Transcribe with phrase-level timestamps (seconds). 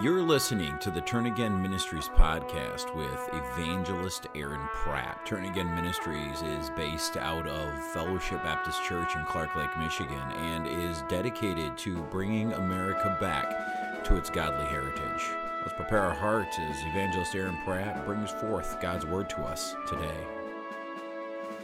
[0.00, 5.26] You're listening to the Turn Again Ministries podcast with evangelist Aaron Pratt.
[5.26, 10.66] Turn Again Ministries is based out of Fellowship Baptist Church in Clark Lake, Michigan, and
[10.66, 15.28] is dedicated to bringing America back to its godly heritage.
[15.60, 20.26] Let's prepare our hearts as evangelist Aaron Pratt brings forth God's word to us today.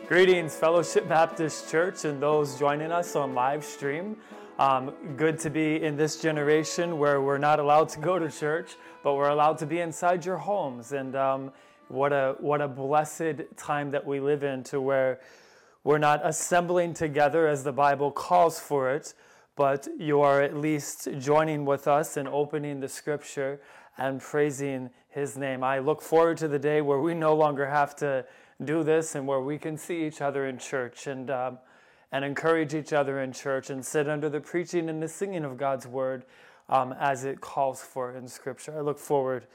[0.07, 4.19] Greetings, Fellowship Baptist Church, and those joining us on live stream.
[4.59, 8.75] Um, good to be in this generation where we're not allowed to go to church,
[9.05, 10.91] but we're allowed to be inside your homes.
[10.91, 11.53] And um,
[11.87, 15.21] what a what a blessed time that we live in, to where
[15.85, 19.15] we're not assembling together as the Bible calls for it,
[19.55, 23.61] but you are at least joining with us and opening the Scripture
[23.97, 25.63] and praising His name.
[25.63, 28.25] I look forward to the day where we no longer have to
[28.65, 31.31] do this and where we can see each other in church and.
[31.31, 31.59] Um,
[32.13, 35.57] and encourage each other in church and sit under the preaching and the singing of
[35.57, 36.25] God's word
[36.69, 38.77] um, as it calls for in Scripture.
[38.77, 39.47] I look forward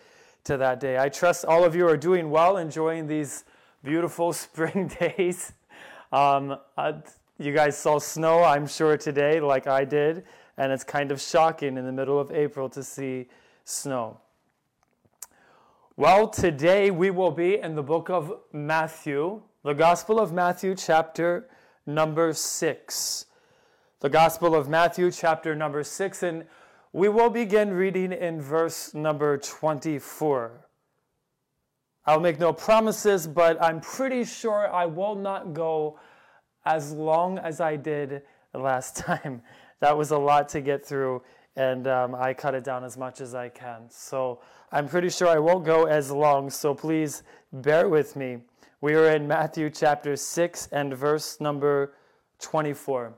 [0.46, 0.98] to that day.
[0.98, 3.46] I trust all of you are doing well, enjoying these
[3.84, 5.54] beautiful spring days.
[6.12, 6.94] Um, uh,
[7.40, 10.24] you guys saw snow, I'm sure, today, like I did,
[10.58, 13.28] and it's kind of shocking in the middle of April to see
[13.66, 14.20] snow.
[15.96, 21.48] Well, today we will be in the book of Matthew, the Gospel of Matthew, chapter
[21.86, 23.26] number 6.
[24.00, 26.46] The Gospel of Matthew, chapter number 6, and
[26.92, 30.68] we will begin reading in verse number 24.
[32.06, 36.00] I'll make no promises, but I'm pretty sure I will not go
[36.66, 39.42] as long as I did last time.
[39.80, 41.24] That was a lot to get through,
[41.56, 43.90] and um, I cut it down as much as I can.
[43.90, 48.40] So I'm pretty sure I won't go as long, so please bear with me.
[48.84, 51.94] We are in Matthew chapter 6 and verse number
[52.42, 53.14] 24.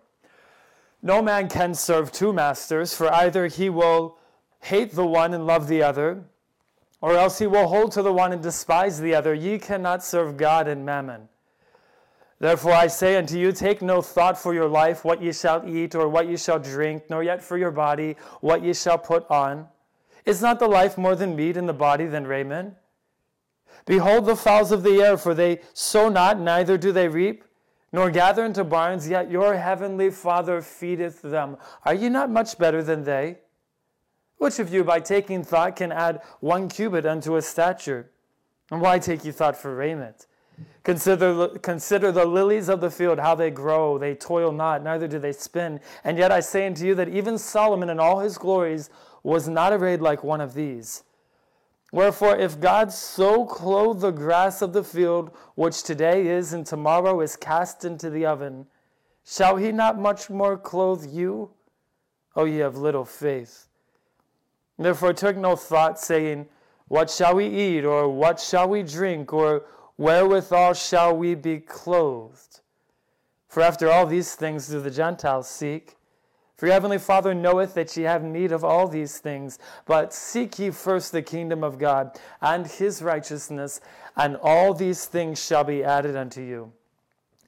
[1.02, 4.19] No man can serve two masters, for either he will
[4.59, 6.23] hate the one and love the other,
[7.02, 9.33] or else he will hold to the one and despise the other.
[9.33, 11.29] Ye cannot serve God and mammon.
[12.38, 15.95] Therefore I say unto you, take no thought for your life, what ye shall eat,
[15.95, 19.67] or what ye shall drink, nor yet for your body, what ye shall put on.
[20.25, 22.75] Is not the life more than meat, and the body than raiment?
[23.85, 27.44] Behold the fowls of the air, for they sow not, neither do they reap,
[27.91, 31.57] nor gather into barns, yet your heavenly Father feedeth them.
[31.84, 33.40] Are ye not much better than they?
[34.38, 38.12] Which of you, by taking thought, can add one cubit unto a stature?
[38.72, 40.28] And why take ye thought for raiment?
[40.84, 43.97] Consider, consider the lilies of the field, how they grow.
[43.97, 45.79] They toil not, neither do they spin.
[46.03, 48.90] And yet I say unto you that even Solomon in all his glories
[49.23, 51.03] was not arrayed like one of these.
[51.95, 57.22] Wherefore, if God so clothe the grass of the field, which today is and tomorrow
[57.22, 58.67] is cast into the oven,
[59.25, 61.51] shall he not much more clothe you,
[62.35, 63.69] O ye of little faith?
[64.78, 66.47] Therefore took no thought, saying,
[66.89, 69.63] What shall we eat, or what shall we drink, or
[69.95, 72.59] wherewithal shall we be clothed?
[73.47, 75.94] For after all these things do the Gentiles seek.
[76.55, 79.59] For your heavenly Father knoweth that ye have need of all these things.
[79.85, 83.81] But seek ye first the kingdom of God and his righteousness,
[84.16, 86.71] and all these things shall be added unto you.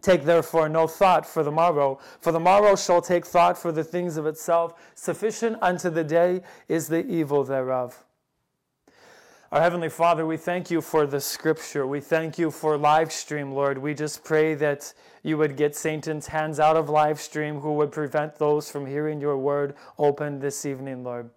[0.01, 3.83] Take therefore no thought for the morrow, for the morrow shall take thought for the
[3.83, 4.73] things of itself.
[4.93, 8.05] Sufficient unto the day is the evil thereof.
[9.49, 11.87] Our Heavenly Father, we thank you for the scripture.
[11.87, 13.77] We thank you for live stream, Lord.
[13.77, 14.93] We just pray that
[15.23, 19.21] you would get Satan's hands out of live stream who would prevent those from hearing
[19.21, 21.29] your word open this evening, Lord.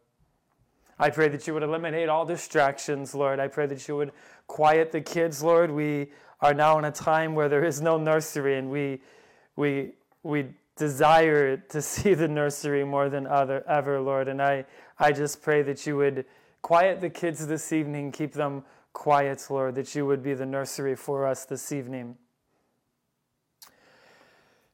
[0.98, 3.38] I pray that you would eliminate all distractions, Lord.
[3.38, 4.10] I pray that you would
[4.48, 5.70] quiet the kids, Lord.
[5.70, 6.10] We
[6.40, 9.02] are now in a time where there is no nursery, and we,
[9.54, 9.92] we,
[10.24, 14.26] we desire to see the nursery more than other, ever, Lord.
[14.26, 14.64] And I,
[14.98, 16.24] I just pray that you would
[16.62, 18.12] Quiet the kids this evening.
[18.12, 22.16] Keep them quiet, Lord, that you would be the nursery for us this evening.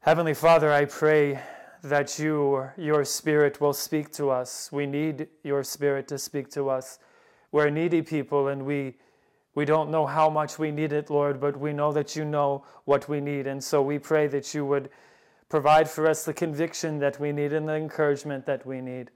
[0.01, 1.41] Heavenly Father, I pray
[1.83, 4.71] that you, your Spirit will speak to us.
[4.73, 6.99] We need your Spirit to speak to us.
[7.53, 8.97] We're needy people and we,
[9.55, 12.65] we don't know how much we need it, Lord, but we know that you know
[12.85, 13.47] what we need.
[13.47, 14.91] And so we pray that you would
[15.49, 19.11] provide for us the conviction that we need and the encouragement that we need.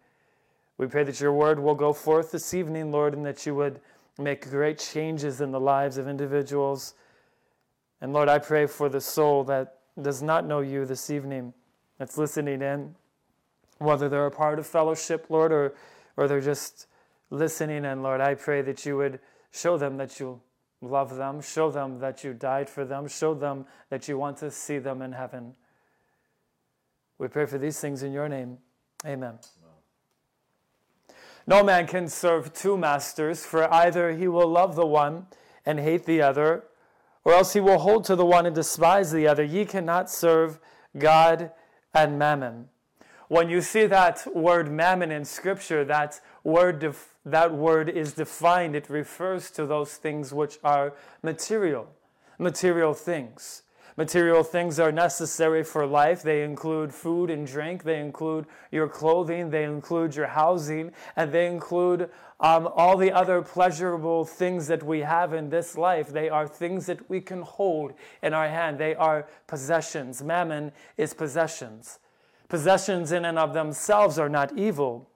[0.81, 3.83] We pray that your word will go forth this evening, Lord, and that you would
[4.17, 6.95] make great changes in the lives of individuals.
[8.01, 11.53] And Lord, I pray for the soul that does not know you this evening,
[11.99, 12.95] that's listening in,
[13.77, 15.75] whether they're a part of fellowship, Lord, or,
[16.17, 16.87] or they're just
[17.29, 20.41] listening in, Lord, I pray that you would show them that you
[20.81, 24.51] love them, show them that you died for them, show them that you want to
[24.51, 25.53] see them in heaven.
[27.19, 28.57] We pray for these things in your name.
[29.05, 29.39] Amen.
[31.51, 35.27] No man can serve two masters, for either he will love the one
[35.67, 36.63] and hate the other,
[37.25, 39.43] or else he will hold to the one and despise the other.
[39.43, 40.61] Ye cannot serve
[40.97, 41.51] God
[41.93, 42.69] and mammon.
[43.27, 48.77] When you see that word mammon in Scripture, that word, def- that word is defined.
[48.77, 51.89] It refers to those things which are material,
[52.39, 53.63] material things.
[54.01, 56.23] Material things are necessary for life.
[56.23, 57.83] They include food and drink.
[57.83, 59.51] They include your clothing.
[59.51, 60.93] They include your housing.
[61.17, 62.09] And they include
[62.41, 66.09] um, all the other pleasurable things that we have in this life.
[66.09, 67.93] They are things that we can hold
[68.23, 68.79] in our hand.
[68.79, 70.23] They are possessions.
[70.23, 71.99] Mammon is possessions.
[72.49, 75.10] Possessions in and of themselves are not evil.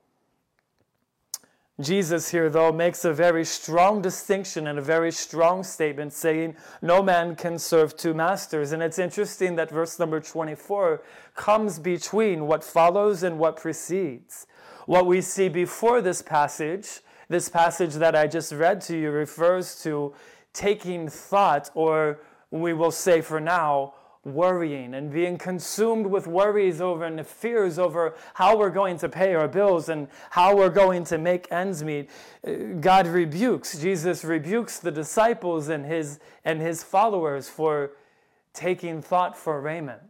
[1.81, 7.03] Jesus here, though, makes a very strong distinction and a very strong statement saying, No
[7.03, 8.71] man can serve two masters.
[8.71, 11.03] And it's interesting that verse number 24
[11.35, 14.47] comes between what follows and what precedes.
[14.87, 19.83] What we see before this passage, this passage that I just read to you, refers
[19.83, 20.15] to
[20.53, 22.21] taking thought, or
[22.53, 23.95] we will say for now,
[24.25, 29.35] worrying and being consumed with worries over and fears over how we're going to pay
[29.35, 32.09] our bills and how we're going to make ends meet
[32.47, 33.79] uh, god rebukes.
[33.79, 37.93] Jesus rebukes the disciples and his and his followers for
[38.53, 40.01] taking thought for raiment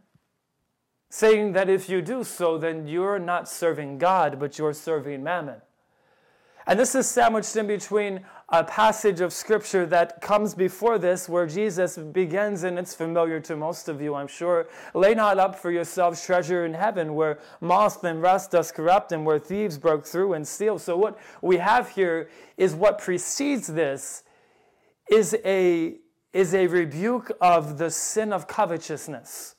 [1.09, 5.61] saying that if you do so then you're not serving god but you're serving mammon.
[6.67, 11.47] And this is sandwiched in between a passage of scripture that comes before this where
[11.47, 14.67] Jesus begins, and it's familiar to most of you, I'm sure.
[14.93, 19.25] Lay not up for yourselves treasure in heaven where moth and rust does corrupt and
[19.25, 20.77] where thieves broke through and steal.
[20.77, 24.23] So, what we have here is what precedes this
[25.09, 25.95] is a,
[26.31, 29.55] is a rebuke of the sin of covetousness.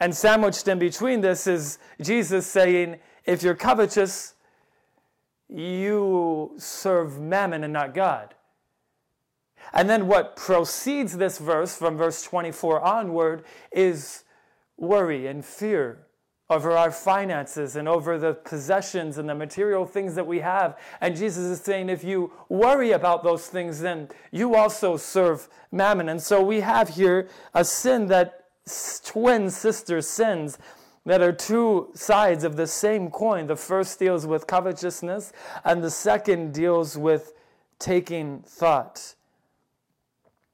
[0.00, 4.34] And sandwiched in between this is Jesus saying, if you're covetous,
[5.48, 8.34] you serve mammon and not God.
[9.72, 14.24] And then what proceeds this verse from verse 24 onward is
[14.76, 16.06] worry and fear
[16.50, 20.78] over our finances and over the possessions and the material things that we have.
[21.00, 26.08] And Jesus is saying, if you worry about those things, then you also serve mammon.
[26.08, 28.46] And so we have here a sin that
[29.04, 30.58] twin sister sins
[31.08, 33.46] that are two sides of the same coin.
[33.46, 35.32] The first deals with covetousness,
[35.64, 37.32] and the second deals with
[37.78, 39.14] taking thought.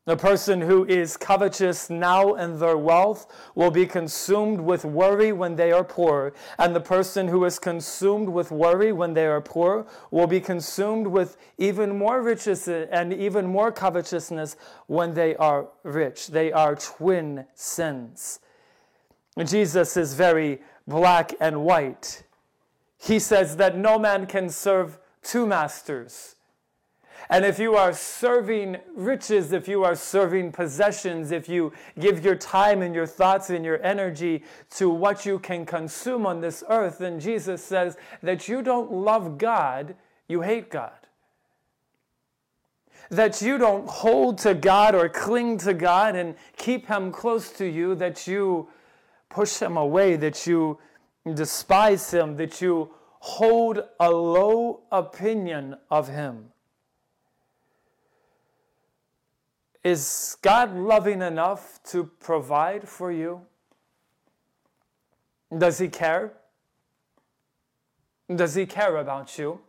[0.05, 5.57] The person who is covetous now in their wealth will be consumed with worry when
[5.57, 6.35] they are poor.
[6.57, 11.09] And the person who is consumed with worry when they are poor will be consumed
[11.09, 16.29] with even more riches and even more covetousness when they are rich.
[16.29, 18.39] They are twin sins.
[19.43, 22.23] Jesus is very black and white.
[22.99, 26.37] He says that no man can serve two masters.
[27.31, 32.35] And if you are serving riches, if you are serving possessions, if you give your
[32.35, 36.99] time and your thoughts and your energy to what you can consume on this earth,
[36.99, 39.97] then Jesus says that you don't love God,
[40.29, 40.93] you hate God.
[43.11, 47.67] That you don't hold to God or cling to God and keep Him close to
[47.67, 48.69] you, that you
[49.35, 50.79] push him away, that you
[51.35, 56.51] despise him, that you hold a low opinion of him.
[59.83, 63.43] Is God loving enough to provide for you?
[65.57, 66.33] Does he care?
[68.35, 69.61] Does he care about you?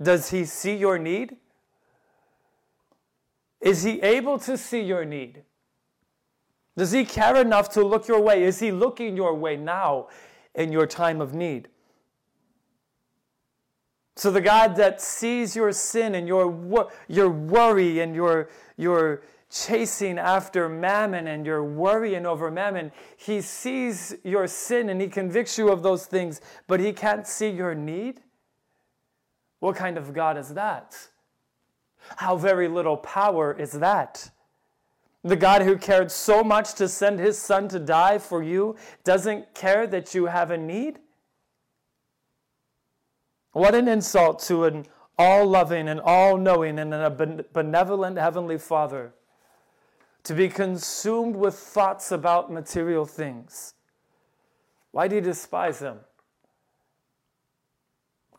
[0.00, 1.36] Does he see your need?
[3.60, 5.42] Is he able to see your need?
[6.76, 8.42] Does he care enough to look your way?
[8.42, 10.08] Is he looking your way now
[10.54, 11.68] in your time of need?
[14.16, 20.18] So the God that sees your sin and your, your worry and your, your chasing
[20.18, 25.68] after mammon and your worrying over mammon, he sees your sin and he convicts you
[25.70, 28.20] of those things, but he can't see your need?
[29.60, 30.96] What kind of God is that?
[32.16, 34.30] How very little power is that?
[35.24, 39.54] The God who cared so much to send his son to die for you doesn't
[39.54, 40.98] care that you have a need?
[43.52, 44.84] What an insult to an
[45.18, 47.10] all loving and all knowing and a
[47.52, 49.14] benevolent heavenly Father
[50.24, 53.74] to be consumed with thoughts about material things.
[54.90, 56.00] Why do you despise him?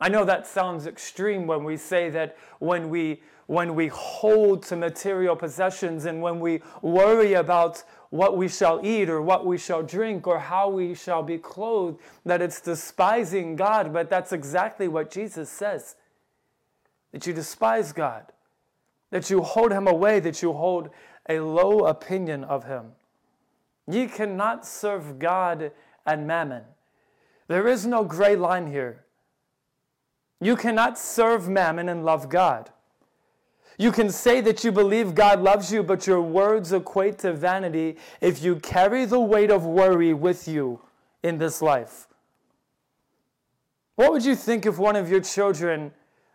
[0.00, 4.76] I know that sounds extreme when we say that when we when we hold to
[4.76, 9.82] material possessions and when we worry about what we shall eat or what we shall
[9.82, 15.10] drink or how we shall be clothed, that it's despising God, but that's exactly what
[15.10, 15.96] Jesus says.
[17.12, 18.24] That you despise God,
[19.10, 20.90] that you hold him away, that you hold
[21.28, 22.92] a low opinion of him.
[23.88, 25.70] Ye cannot serve God
[26.04, 26.62] and mammon.
[27.48, 29.04] There is no gray line here.
[30.40, 32.70] You cannot serve mammon and love God.
[33.78, 37.98] You can say that you believe God loves you, but your words equate to vanity
[38.20, 40.80] if you carry the weight of worry with you
[41.22, 42.08] in this life.
[43.96, 45.92] What would you think if one of your children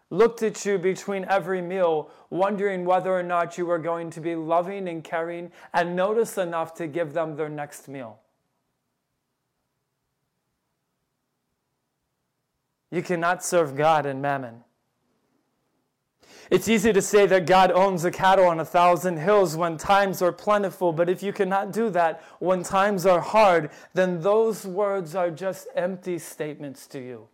[0.10, 4.36] looked at you between every meal, wondering whether or not you were going to be
[4.36, 8.20] loving and caring and notice enough to give them their next meal?
[12.92, 14.64] You cannot serve God and mammon.
[16.52, 20.22] It's easy to say that God owns the cattle on a thousand hills when times
[20.22, 25.16] are plentiful, but if you cannot do that when times are hard, then those words
[25.16, 27.30] are just empty statements to you.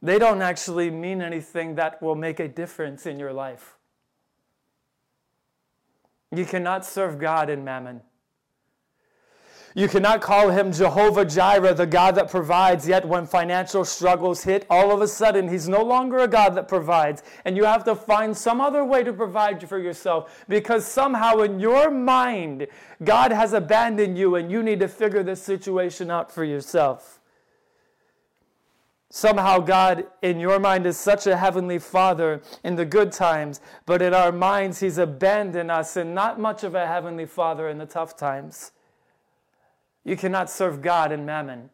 [0.00, 3.76] They don't actually mean anything that will make a difference in your life.
[6.34, 8.00] You cannot serve God in mammon.
[9.74, 14.66] You cannot call him Jehovah Jireh, the God that provides, yet when financial struggles hit,
[14.68, 17.22] all of a sudden he's no longer a God that provides.
[17.44, 21.60] And you have to find some other way to provide for yourself because somehow in
[21.60, 22.66] your mind,
[23.04, 27.20] God has abandoned you and you need to figure this situation out for yourself.
[29.12, 34.02] Somehow, God in your mind is such a heavenly Father in the good times, but
[34.02, 37.86] in our minds, He's abandoned us and not much of a heavenly Father in the
[37.86, 38.70] tough times.
[40.04, 41.70] You cannot serve God and mammon.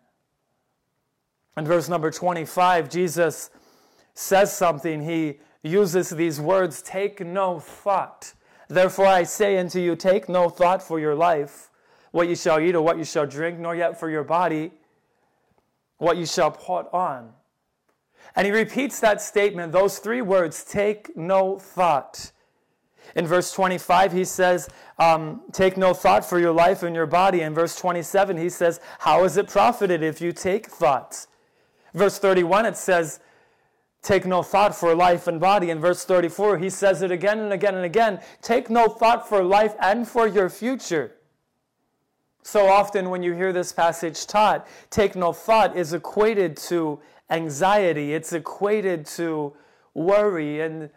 [1.56, 3.50] In verse number 25, Jesus
[4.14, 5.02] says something.
[5.02, 8.34] He uses these words take no thought.
[8.68, 11.70] Therefore, I say unto you, take no thought for your life,
[12.10, 14.72] what you shall eat or what you shall drink, nor yet for your body,
[15.98, 17.32] what you shall put on.
[18.34, 22.32] And he repeats that statement, those three words, take no thought.
[23.14, 27.42] In verse 25, he says, um, Take no thought for your life and your body.
[27.42, 31.26] In verse 27, he says, How is it profited if you take thought?
[31.94, 33.20] Verse 31, it says,
[34.02, 35.70] Take no thought for life and body.
[35.70, 39.42] In verse 34, he says it again and again and again Take no thought for
[39.42, 41.12] life and for your future.
[42.42, 48.14] So often, when you hear this passage taught, take no thought is equated to anxiety,
[48.14, 49.52] it's equated to
[49.94, 50.60] worry.
[50.60, 50.90] And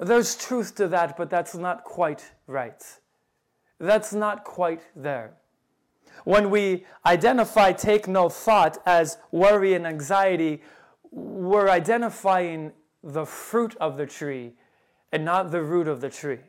[0.00, 2.82] there's truth to that, but that's not quite right.
[3.78, 5.34] That's not quite there.
[6.24, 10.62] When we identify take no thought as worry and anxiety,
[11.10, 14.54] we're identifying the fruit of the tree
[15.12, 16.40] and not the root of the tree.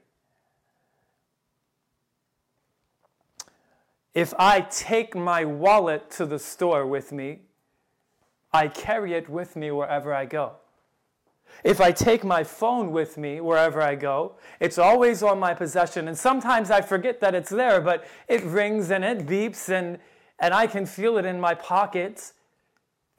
[4.13, 7.39] If I take my wallet to the store with me,
[8.51, 10.55] I carry it with me wherever I go.
[11.63, 16.07] If I take my phone with me wherever I go, it's always on my possession.
[16.07, 19.99] And sometimes I forget that it's there, but it rings and it beeps and,
[20.39, 22.31] and I can feel it in my pocket.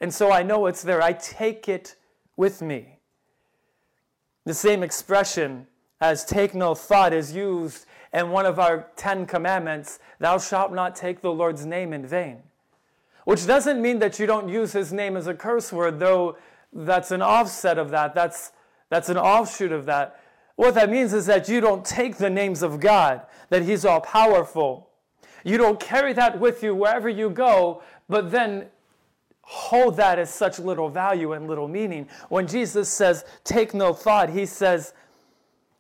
[0.01, 1.01] And so I know it's there.
[1.01, 1.95] I take it
[2.37, 2.99] with me.
[4.45, 5.69] The same expression
[6.01, 10.97] as take no thought is used in one of our Ten Commandments Thou shalt not
[10.97, 12.43] take the Lord's name in vain.
[13.25, 16.37] Which doesn't mean that you don't use his name as a curse word, though
[16.73, 18.15] that's an offset of that.
[18.15, 18.53] That's,
[18.89, 20.21] that's an offshoot of that.
[20.57, 24.01] What that means is that you don't take the names of God, that He's all
[24.01, 24.91] powerful.
[25.45, 28.67] You don't carry that with you wherever you go, but then
[29.43, 32.09] hold that as such little value and little meaning.
[32.29, 34.95] When Jesus says, take no thought, He says,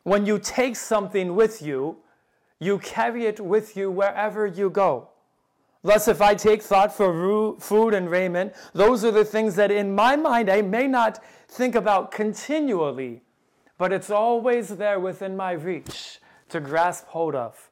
[0.02, 1.96] when you take something with you,
[2.58, 5.08] you carry it with you wherever you go.
[5.84, 9.94] Thus, if I take thought for food and raiment, those are the things that in
[9.94, 13.22] my mind I may not think about continually,
[13.78, 16.20] but it's always there within my reach
[16.50, 17.70] to grasp hold of.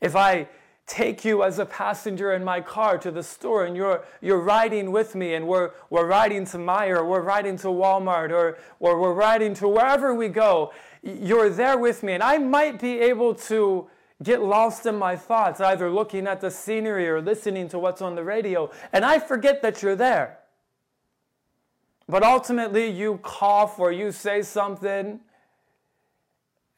[0.00, 0.48] If I
[0.86, 4.92] take you as a passenger in my car to the store and you're, you're riding
[4.92, 9.14] with me and we're, we're riding to Meijer, we're riding to Walmart, or, or we're
[9.14, 12.12] riding to wherever we go, you're there with me.
[12.14, 13.88] And I might be able to
[14.22, 18.14] get lost in my thoughts, either looking at the scenery or listening to what's on
[18.14, 20.38] the radio, and I forget that you're there.
[22.08, 25.20] But ultimately, you cough or you say something,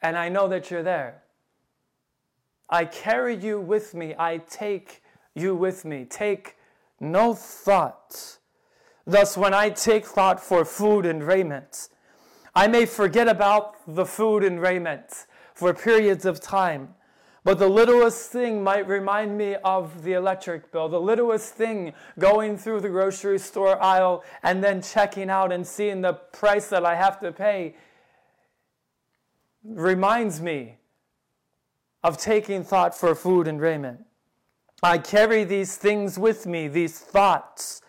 [0.00, 1.22] and I know that you're there.
[2.68, 4.14] I carry you with me.
[4.18, 5.02] I take
[5.34, 6.04] you with me.
[6.04, 6.56] Take
[7.00, 8.38] no thought
[9.06, 11.90] Thus, when I take thought for food and raiment,
[12.56, 16.95] I may forget about the food and raiment for periods of time.
[17.46, 22.58] But the littlest thing might remind me of the electric bill, the littlest thing going
[22.58, 26.96] through the grocery store aisle and then checking out and seeing the price that I
[26.96, 27.76] have to pay
[29.62, 30.78] reminds me
[32.02, 34.00] of taking thought for food and raiment.
[34.82, 37.80] I carry these things with me, these thoughts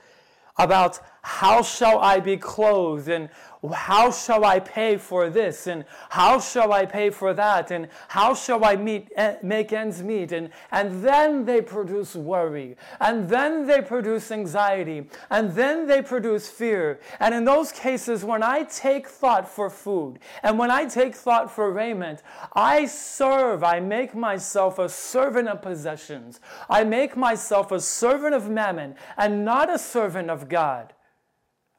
[0.60, 3.28] about how shall I be clothed and
[3.68, 5.68] how shall I pay for this?
[5.68, 7.72] And how shall I pay for that?
[7.72, 10.32] And how shall I meet, eh, make ends meet?
[10.32, 12.78] And, and then they produce worry.
[13.00, 15.10] And then they produce anxiety.
[15.30, 17.00] And then they produce fear.
[17.20, 21.52] And in those cases, when I take thought for food and when I take thought
[21.52, 26.40] for raiment, I serve, I make myself a servant of possessions.
[26.70, 30.94] I make myself a servant of mammon and not a servant of God.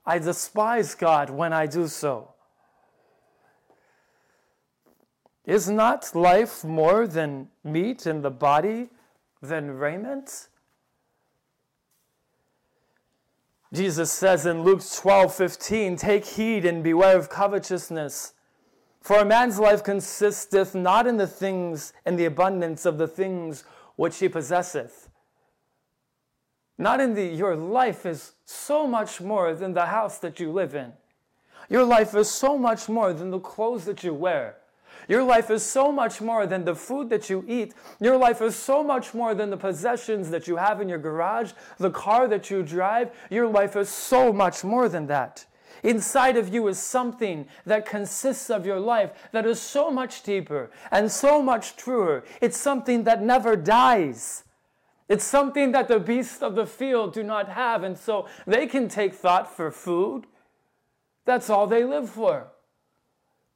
[0.08, 2.32] I despise God when I do so.
[5.44, 8.88] Is not life more than meat in the body
[9.42, 10.48] than raiment?
[13.70, 18.32] Jesus says in Luke 12 15, Take heed and beware of covetousness.
[19.02, 23.64] For a man's life consisteth not in the things, in the abundance of the things
[23.96, 25.07] which he possesseth.
[26.78, 30.75] Not in the, your life is so much more than the house that you live
[30.75, 30.92] in.
[31.68, 34.56] Your life is so much more than the clothes that you wear.
[35.08, 37.75] Your life is so much more than the food that you eat.
[38.00, 41.52] Your life is so much more than the possessions that you have in your garage,
[41.78, 43.11] the car that you drive.
[43.30, 45.47] Your life is so much more than that.
[45.82, 50.70] Inside of you is something that consists of your life that is so much deeper
[50.90, 52.25] and so much truer.
[52.40, 54.44] It's something that never dies.
[55.08, 58.88] It's something that the beasts of the field do not have, and so they can
[58.88, 60.26] take thought for food.
[61.24, 62.48] That's all they live for.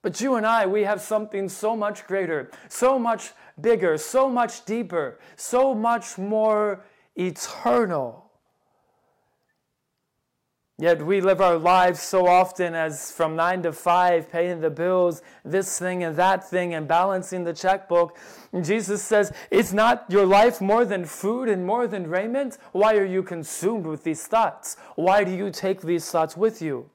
[0.03, 4.65] But you and I, we have something so much greater, so much bigger, so much
[4.65, 8.22] deeper, so much more eternal.
[10.79, 15.23] Yet we live our lives so often as from nine to five, paying the bills,
[15.45, 18.17] this thing and that thing, and balancing the checkbook.
[18.53, 22.59] And Jesus says, It's not your life more than food and more than raiment?
[22.73, 24.77] Why are you consumed with these thoughts?
[24.97, 26.91] Why do you take these thoughts with you?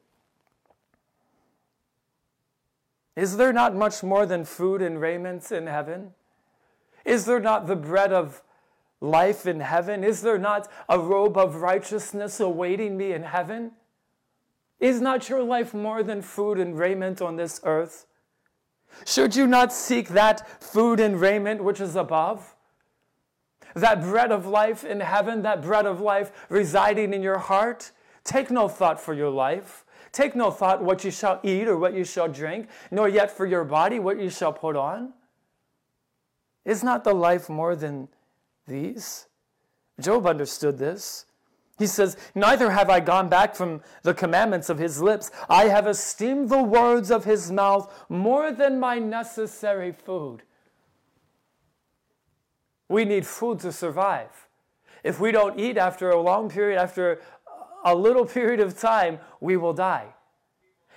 [3.16, 6.14] Is there not much more than food and raiment in heaven?
[7.06, 8.44] Is there not the bread of
[9.02, 10.04] life in heaven?
[10.04, 13.72] Is there not a robe of righteousness awaiting me in heaven?
[14.80, 18.06] Is not your life more than food and raiment on this earth?
[19.06, 22.56] Should you not seek that food and raiment which is above?
[23.76, 27.92] That bread of life in heaven, that bread of life residing in your heart?
[28.24, 29.86] Take no thought for your life.
[30.12, 33.46] Take no thought what you shall eat or what you shall drink, nor yet for
[33.46, 35.14] your body what you shall put on.
[36.66, 38.10] Is not the life more than
[38.68, 39.28] these?
[40.00, 41.26] Job understood this.
[41.78, 45.32] He says, Neither have I gone back from the commandments of his lips.
[45.50, 50.44] I have esteemed the words of his mouth more than my necessary food.
[52.90, 54.48] We need food to survive.
[55.04, 57.22] If we don't eat after a long period, after
[57.86, 60.14] a little period of time, we will die.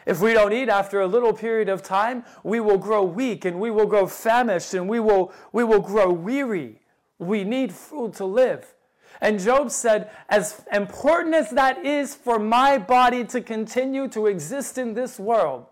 [0.07, 3.61] If we don't eat after a little period of time, we will grow weak and
[3.61, 6.80] we will grow famished and we will, we will grow weary.
[7.21, 8.75] We need food to live.
[9.21, 14.79] And Job said, as important as that is for my body to continue to exist
[14.79, 15.67] in this world,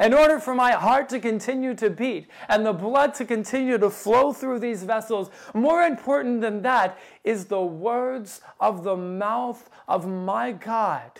[0.00, 3.88] in order for my heart to continue to beat and the blood to continue to
[3.88, 10.08] flow through these vessels, more important than that is the words of the mouth of
[10.08, 11.12] my God.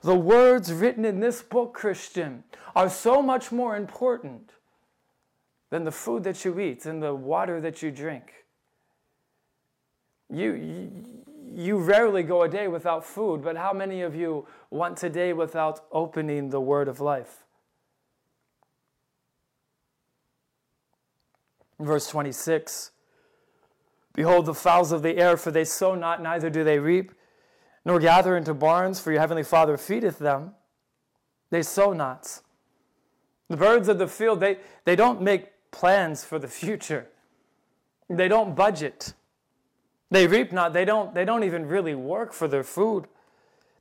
[0.00, 2.42] The words written in this book, Christian,
[2.74, 4.50] are so much more important
[5.70, 8.41] than the food that you eat and the water that you drink.
[10.32, 10.90] You,
[11.54, 15.84] you, rarely go a day without food, but how many of you want today without
[15.92, 17.44] opening the word of life?
[21.78, 22.92] Verse 26
[24.14, 27.12] Behold the fowls of the air, for they sow not, neither do they reap,
[27.84, 30.52] nor gather into barns, for your heavenly Father feedeth them.
[31.50, 32.40] They sow not.
[33.48, 37.08] The birds of the field, they, they don't make plans for the future,
[38.08, 39.12] they don't budget.
[40.12, 43.06] They reap not, they don't, they don't even really work for their food.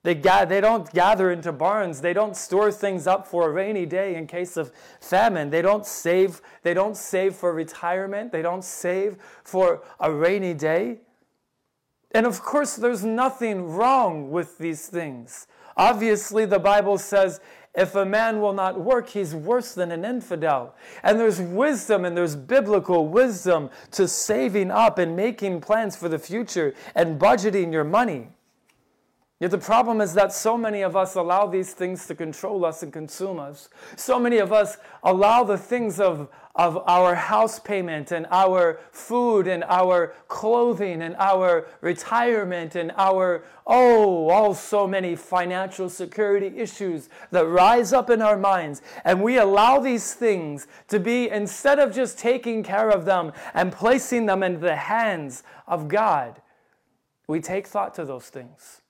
[0.03, 1.99] They, ga- they don't gather into barns.
[1.99, 5.49] They don't store things up for a rainy day in case of famine.
[5.49, 8.31] They don't save, they don't save for retirement.
[8.31, 10.99] They don't save for a rainy day.
[12.11, 15.47] And of course, there's nothing wrong with these things.
[15.75, 17.41] Obviously, the Bible says
[17.73, 20.75] if a man will not work, he's worse than an infidel.
[21.03, 26.19] And there's wisdom and there's biblical wisdom to saving up and making plans for the
[26.19, 28.27] future and budgeting your money.
[29.41, 32.83] Yet the problem is that so many of us allow these things to control us
[32.83, 33.69] and consume us.
[33.95, 39.47] So many of us allow the things of, of our house payment and our food
[39.47, 47.09] and our clothing and our retirement and our, oh, all so many financial security issues
[47.31, 48.83] that rise up in our minds.
[49.03, 53.71] And we allow these things to be, instead of just taking care of them and
[53.71, 56.43] placing them in the hands of God,
[57.25, 58.80] we take thought to those things.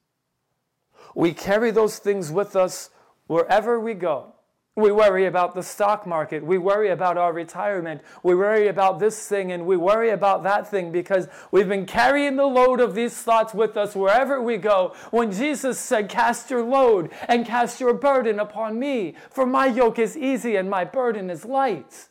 [1.16, 2.90] We carry those things with us
[3.28, 4.34] wherever we go.
[4.76, 6.46] We worry about the stock market.
[6.46, 8.02] We worry about our retirement.
[8.24, 12.38] We worry about this thing and we worry about that thing because we've been carrying
[12.38, 14.96] the load of these thoughts with us wherever we go.
[15.12, 20.00] When Jesus said, Cast your load and cast your burden upon me, for my yoke
[20.00, 22.08] is easy and my burden is light.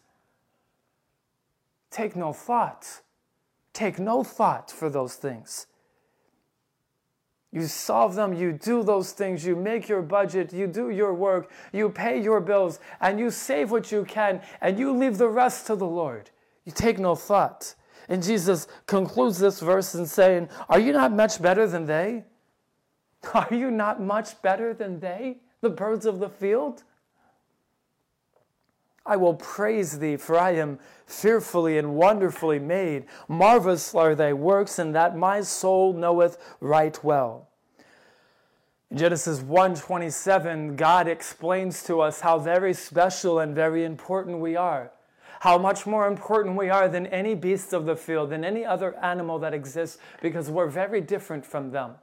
[1.91, 3.01] Take no thought.
[3.73, 5.67] Take no thought for those things.
[7.53, 11.51] You solve them, you do those things, you make your budget, you do your work,
[11.73, 15.67] you pay your bills, and you save what you can, and you leave the rest
[15.67, 16.31] to the Lord.
[16.65, 17.75] You take no thought.
[18.09, 22.25] And Jesus concludes this verse in saying, Are you not much better than they?
[23.35, 26.85] Are you not much better than they, the birds of the field?
[29.11, 33.07] I will praise thee, for I am fearfully and wonderfully made.
[33.27, 37.49] Marvelous are thy works, and that my soul knoweth right well.
[38.89, 44.93] In Genesis 1:27, God explains to us how very special and very important we are.
[45.41, 48.97] How much more important we are than any beast of the field, than any other
[49.03, 51.97] animal that exists, because we're very different from them.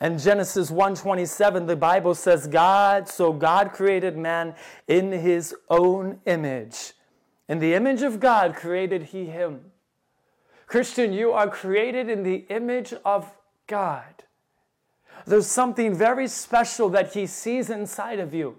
[0.00, 4.54] And Genesis 1:27 the Bible says God so God created man
[4.86, 6.92] in his own image.
[7.48, 9.72] In the image of God created he him.
[10.66, 13.32] Christian, you are created in the image of
[13.66, 14.24] God.
[15.24, 18.58] There's something very special that he sees inside of you.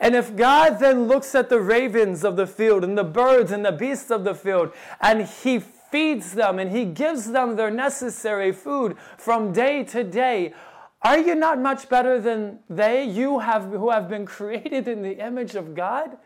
[0.00, 3.64] And if God then looks at the ravens of the field and the birds and
[3.64, 5.58] the beasts of the field and he
[5.90, 10.54] feeds them and He gives them their necessary food from day to day.
[11.02, 15.24] Are you not much better than they, you have, who have been created in the
[15.24, 16.16] image of God?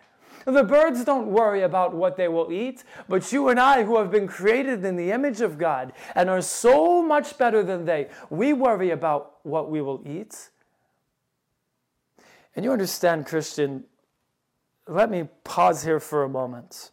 [0.47, 4.11] The birds don't worry about what they will eat, but you and I, who have
[4.11, 8.53] been created in the image of God and are so much better than they, we
[8.55, 10.49] worry about what we will eat.
[12.57, 13.85] And you understand, Christian,
[14.89, 16.91] let me pause here for a moment.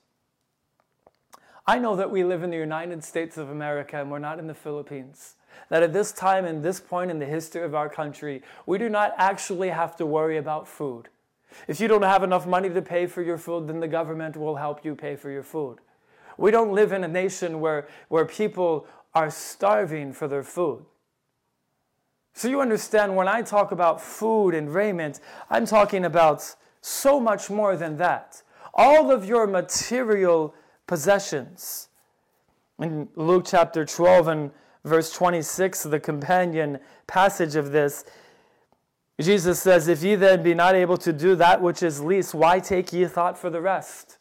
[1.68, 4.48] I know that we live in the United States of America and we're not in
[4.48, 5.36] the Philippines.
[5.70, 8.88] That at this time and this point in the history of our country, we do
[8.88, 11.10] not actually have to worry about food.
[11.68, 14.56] If you don't have enough money to pay for your food, then the government will
[14.56, 15.80] help you pay for your food.
[16.38, 20.86] We don't live in a nation where, where people are starving for their food.
[22.34, 27.50] So you understand when I talk about food and raiment, I'm talking about so much
[27.50, 28.44] more than that.
[28.74, 30.54] All of your material
[30.88, 31.90] possessions.
[32.80, 34.52] In Luke chapter 12 and
[34.84, 38.06] verse 26, the companion passage of this,
[39.20, 42.60] Jesus says, If ye then be not able to do that which is least, why
[42.60, 44.18] take ye thought for the rest?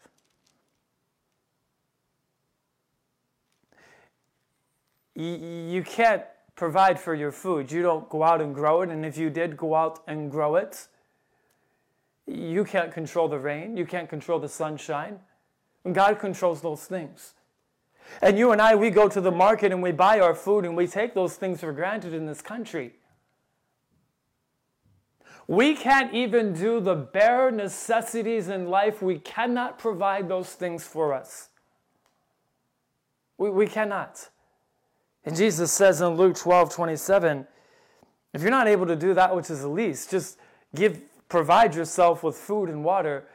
[5.14, 6.24] You can't
[6.56, 7.70] provide for your food.
[7.70, 10.56] You don't go out and grow it, and if you did go out and grow
[10.56, 10.88] it,
[12.26, 15.20] you can't control the rain, you can't control the sunshine.
[15.94, 17.34] God controls those things.
[18.22, 20.76] And you and I, we go to the market and we buy our food and
[20.76, 22.94] we take those things for granted in this country.
[25.48, 29.00] We can't even do the bare necessities in life.
[29.00, 31.50] We cannot provide those things for us.
[33.38, 34.28] We, we cannot.
[35.24, 37.46] And Jesus says in Luke 12 27,
[38.34, 40.38] if you're not able to do that which is the least, just
[40.74, 43.26] give, provide yourself with food and water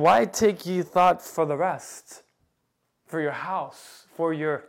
[0.00, 2.22] why take ye thought for the rest?
[3.06, 4.68] For your house, for your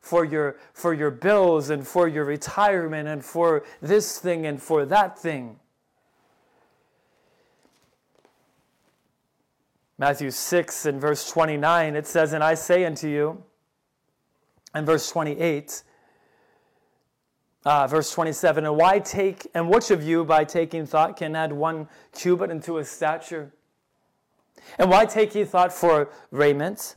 [0.00, 4.84] for your for your bills and for your retirement and for this thing and for
[4.84, 5.58] that thing.
[9.98, 13.42] Matthew 6 and verse 29, it says, And I say unto you,
[14.74, 15.82] and verse 28,
[17.64, 21.50] uh, verse 27, and why take, and which of you by taking thought can add
[21.50, 23.52] one cubit into his stature?
[24.78, 26.96] And why take ye thought for raiment?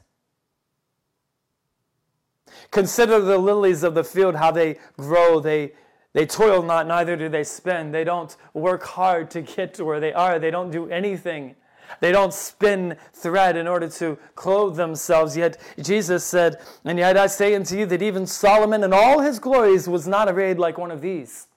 [2.71, 5.39] Consider the lilies of the field, how they grow.
[5.39, 5.73] They,
[6.13, 7.91] they toil not, neither do they spin.
[7.91, 10.39] They don't work hard to get to where they are.
[10.39, 11.55] They don't do anything.
[12.01, 15.35] They don't spin thread in order to clothe themselves.
[15.35, 19.39] Yet Jesus said, And yet I say unto you that even Solomon in all his
[19.39, 21.47] glories was not arrayed like one of these.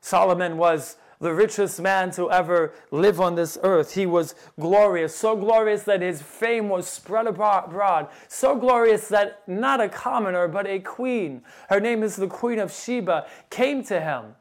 [0.00, 3.94] Solomon was the richest man to ever live on this earth.
[3.94, 9.80] He was glorious, so glorious that his fame was spread abroad, so glorious that not
[9.80, 14.34] a commoner, but a queen, her name is the Queen of Sheba, came to him.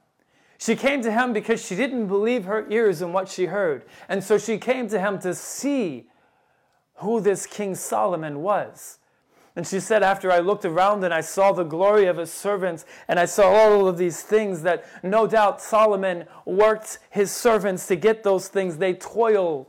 [0.58, 3.86] She came to him because she didn't believe her ears in what she heard.
[4.10, 6.08] And so she came to him to see
[6.96, 8.98] who this King Solomon was.
[9.56, 12.86] And she said, After I looked around and I saw the glory of his servants,
[13.08, 17.96] and I saw all of these things that no doubt Solomon worked his servants to
[17.96, 18.78] get those things.
[18.78, 19.68] They toiled,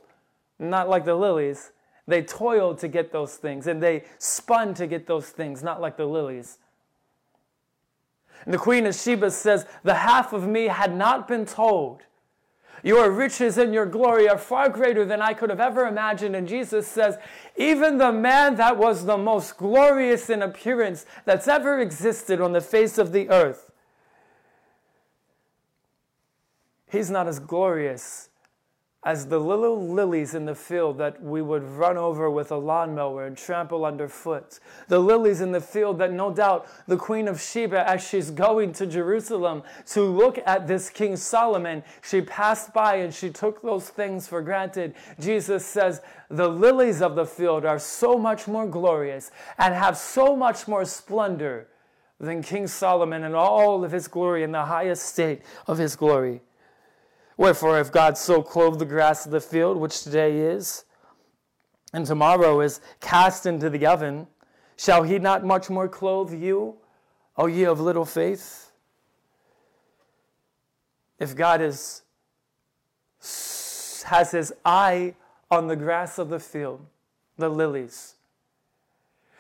[0.59, 1.73] not like the lilies.
[2.07, 5.97] They toiled to get those things, and they spun to get those things, not like
[5.97, 6.59] the lilies.
[8.45, 12.03] And the queen of Sheba says, The half of me had not been told
[12.83, 16.35] your riches and your glory are far greater than I could have ever imagined.
[16.35, 17.17] And Jesus says,
[17.57, 22.61] even the man that was the most glorious in appearance that's ever existed on the
[22.61, 23.71] face of the earth,
[26.91, 28.29] he's not as glorious
[29.05, 33.27] as the little lilies in the field that we would run over with a lawnmower
[33.27, 34.61] and trample underfoot.
[34.87, 38.73] The lilies in the field that no doubt the Queen of Sheba, as she's going
[38.75, 43.89] to Jerusalem to look at this King Solomon, she passed by and she took those
[43.89, 44.95] things for granted.
[45.19, 50.37] Jesus says, The lilies of the field are so much more glorious and have so
[50.37, 51.67] much more splendor
[52.21, 56.41] than King Solomon and all of his glory in the highest state of his glory.
[57.37, 60.85] Wherefore, if God so clothe the grass of the field, which today is,
[61.93, 64.27] and tomorrow is cast into the oven,
[64.77, 66.77] shall he not much more clothe you,
[67.37, 68.73] O ye of little faith?
[71.19, 72.03] If God is,
[74.05, 75.15] has his eye
[75.51, 76.85] on the grass of the field,
[77.39, 78.15] the lilies,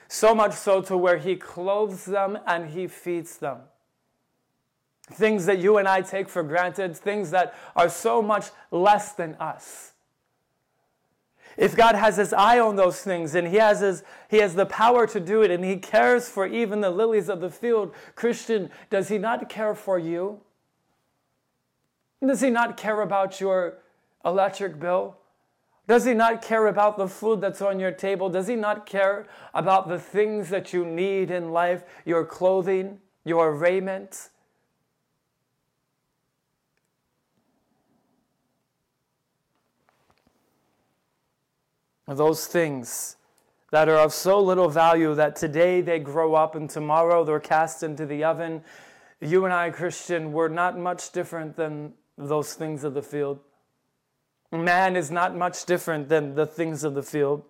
[0.08, 3.60] so much so to where he clothes them and he feeds them
[5.12, 9.34] things that you and I take for granted, things that are so much less than
[9.36, 9.92] us.
[11.56, 14.66] If God has his eye on those things and he has, his, he has the
[14.66, 18.70] power to do it and he cares for even the lilies of the field, Christian,
[18.88, 20.40] does he not care for you?
[22.26, 23.78] Does he not care about your
[24.24, 25.16] electric bill?
[25.88, 28.30] Does he not care about the food that's on your table?
[28.30, 33.52] Does he not care about the things that you need in life, your clothing, your
[33.52, 34.30] raiment?
[42.06, 43.16] Those things
[43.70, 47.82] that are of so little value that today they grow up and tomorrow they're cast
[47.82, 48.62] into the oven.
[49.20, 53.40] You and I, Christian, we're not much different than those things of the field.
[54.50, 57.44] Man is not much different than the things of the field.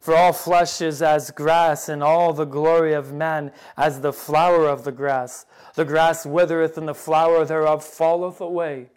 [0.00, 4.68] For all flesh is as grass, and all the glory of man as the flower
[4.68, 5.46] of the grass.
[5.74, 8.90] The grass withereth, and the flower thereof falleth away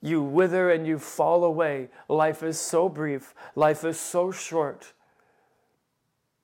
[0.00, 1.88] you wither and you fall away.
[2.08, 4.92] Life is so brief, life is so short.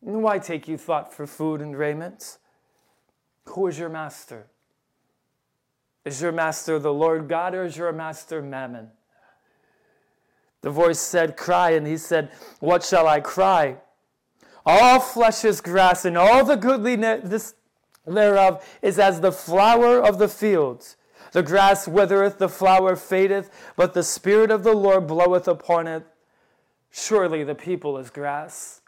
[0.01, 2.38] Why take you thought for food and raiment?
[3.47, 4.47] Who is your master?
[6.05, 8.90] Is your master the Lord God or is your master Mammon?
[10.61, 13.77] The voice said, Cry, and he said, What shall I cry?
[14.67, 17.55] All flesh is grass, and all the goodliness
[18.07, 20.97] thereof is as the flower of the fields.
[21.35, 26.07] The grass withereth, the flower fadeth, but the Spirit of the Lord bloweth upon it.
[26.92, 28.83] Surely the people is grass.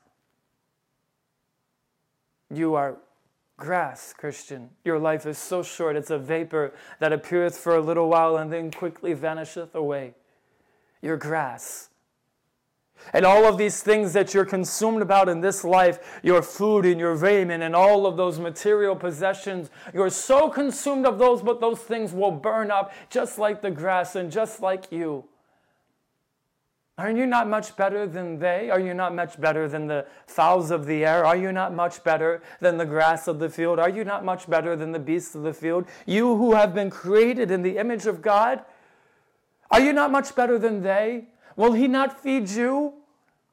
[2.49, 2.99] You are
[3.57, 4.71] grass, Christian.
[4.85, 8.53] Your life is so short, it's a vapor that appeareth for a little while and
[8.53, 10.15] then quickly vanisheth away.
[11.03, 11.89] You're grass.
[13.13, 16.99] And all of these things that you're consumed about in this life, your food and
[16.99, 21.81] your raiment and all of those material possessions, you're so consumed of those, but those
[21.81, 25.25] things will burn up just like the grass and just like you.
[26.99, 28.71] Are you not much better than they?
[28.71, 31.27] Are you not much better than the fowls of the air?
[31.27, 33.79] Are you not much better than the grass of the field?
[33.79, 35.87] Are you not much better than the beasts of the field?
[36.07, 38.65] You who have been created in the image of God,
[39.71, 41.27] are you not much better than they?
[41.57, 42.93] Will he not feed you?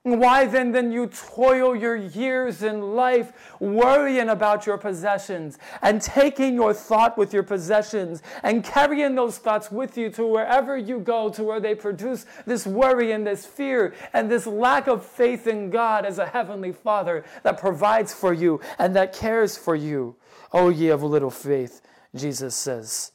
[0.05, 6.55] Why then then you toil your years in life worrying about your possessions and taking
[6.55, 11.29] your thought with your possessions and carrying those thoughts with you to wherever you go
[11.29, 15.69] to where they produce this worry and this fear and this lack of faith in
[15.69, 20.17] God as a heavenly Father that provides for you and that cares for you.
[20.51, 21.81] O ye of little faith,
[22.13, 23.13] Jesus says.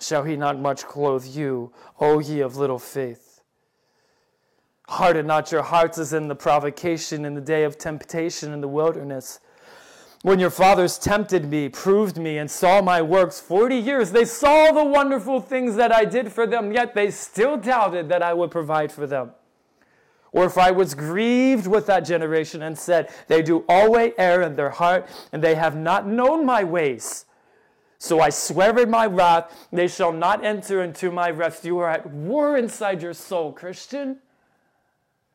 [0.00, 3.33] Shall he not much clothe you, O ye of little faith?
[4.94, 8.68] Harden not your hearts as in the provocation in the day of temptation in the
[8.68, 9.40] wilderness.
[10.22, 14.70] When your fathers tempted me, proved me, and saw my works 40 years, they saw
[14.70, 18.52] the wonderful things that I did for them, yet they still doubted that I would
[18.52, 19.32] provide for them.
[20.30, 24.54] Or if I was grieved with that generation and said, They do always err in
[24.54, 27.26] their heart, and they have not known my ways.
[27.98, 31.64] So I swear in my wrath, they shall not enter into my rest.
[31.64, 34.20] You are at war inside your soul, Christian.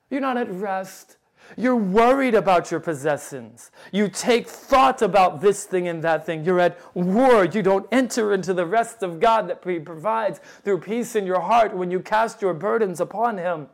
[0.10, 1.17] You're not at rest.
[1.58, 3.72] You're worried about your possessions.
[3.91, 6.43] You take thought about this thing and that thing.
[6.45, 7.45] You're at war.
[7.45, 11.41] You don't enter into the rest of God that He provides through peace in your
[11.41, 13.67] heart when you cast your burdens upon Him.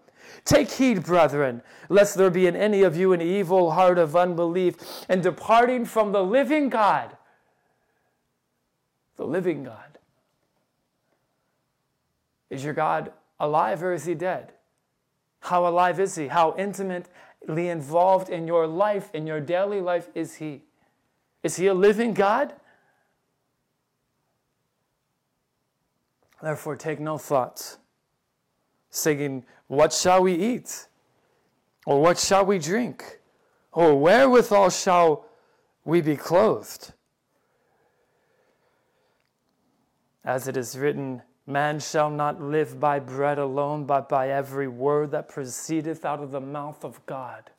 [0.44, 4.76] Take heed, brethren, lest there be in any of you an evil heart of unbelief
[5.08, 7.16] and departing from the living God.
[9.18, 9.98] The living God.
[12.50, 14.55] Is your God alive or is he dead?
[15.46, 16.28] How alive is He?
[16.28, 20.64] How intimately involved in your life, in your daily life, is He?
[21.44, 22.54] Is He a living God?
[26.42, 27.78] Therefore, take no thought,
[28.90, 30.88] saying, What shall we eat?
[31.86, 33.20] Or what shall we drink?
[33.72, 35.28] Or wherewithal shall
[35.84, 36.94] we be clothed?
[40.24, 45.12] As it is written, Man shall not live by bread alone, but by every word
[45.12, 47.52] that proceedeth out of the mouth of God.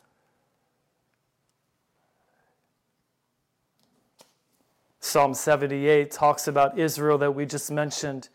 [4.99, 8.29] Psalm 78 talks about Israel that we just mentioned.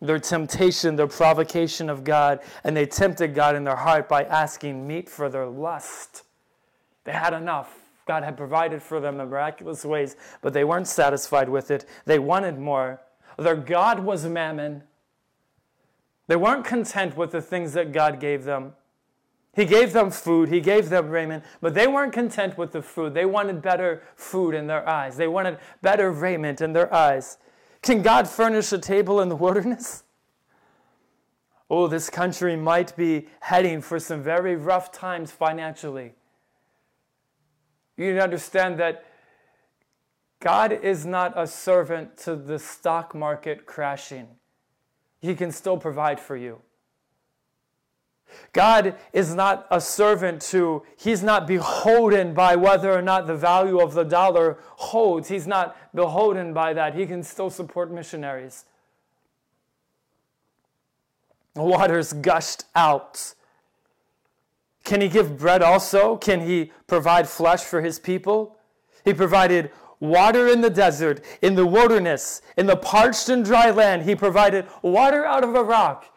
[0.00, 4.84] Their temptation, their provocation of God, and they tempted God in their heart by asking
[4.84, 6.24] meat for their lust.
[7.04, 7.72] They had enough.
[8.04, 11.86] God had provided for them in miraculous ways, but they weren't satisfied with it.
[12.04, 13.00] They wanted more.
[13.38, 14.82] Their God was mammon.
[16.26, 18.72] They weren't content with the things that God gave them.
[19.54, 23.12] He gave them food, He gave them raiment, but they weren't content with the food.
[23.12, 27.38] They wanted better food in their eyes, they wanted better raiment in their eyes.
[27.82, 30.04] Can God furnish a table in the wilderness?
[31.70, 36.12] Oh, this country might be heading for some very rough times financially.
[37.96, 39.06] You need to understand that
[40.42, 44.26] God is not a servant to the stock market crashing.
[45.20, 46.60] He can still provide for you.
[48.52, 53.80] God is not a servant to, he's not beholden by whether or not the value
[53.80, 55.28] of the dollar holds.
[55.28, 56.96] He's not beholden by that.
[56.96, 58.64] He can still support missionaries.
[61.54, 63.34] Waters gushed out.
[64.82, 66.16] Can he give bread also?
[66.16, 68.56] Can he provide flesh for his people?
[69.04, 69.70] He provided
[70.02, 74.02] water in the desert, in the wilderness, in the parched and dry land.
[74.02, 76.12] He provided water out of a rock.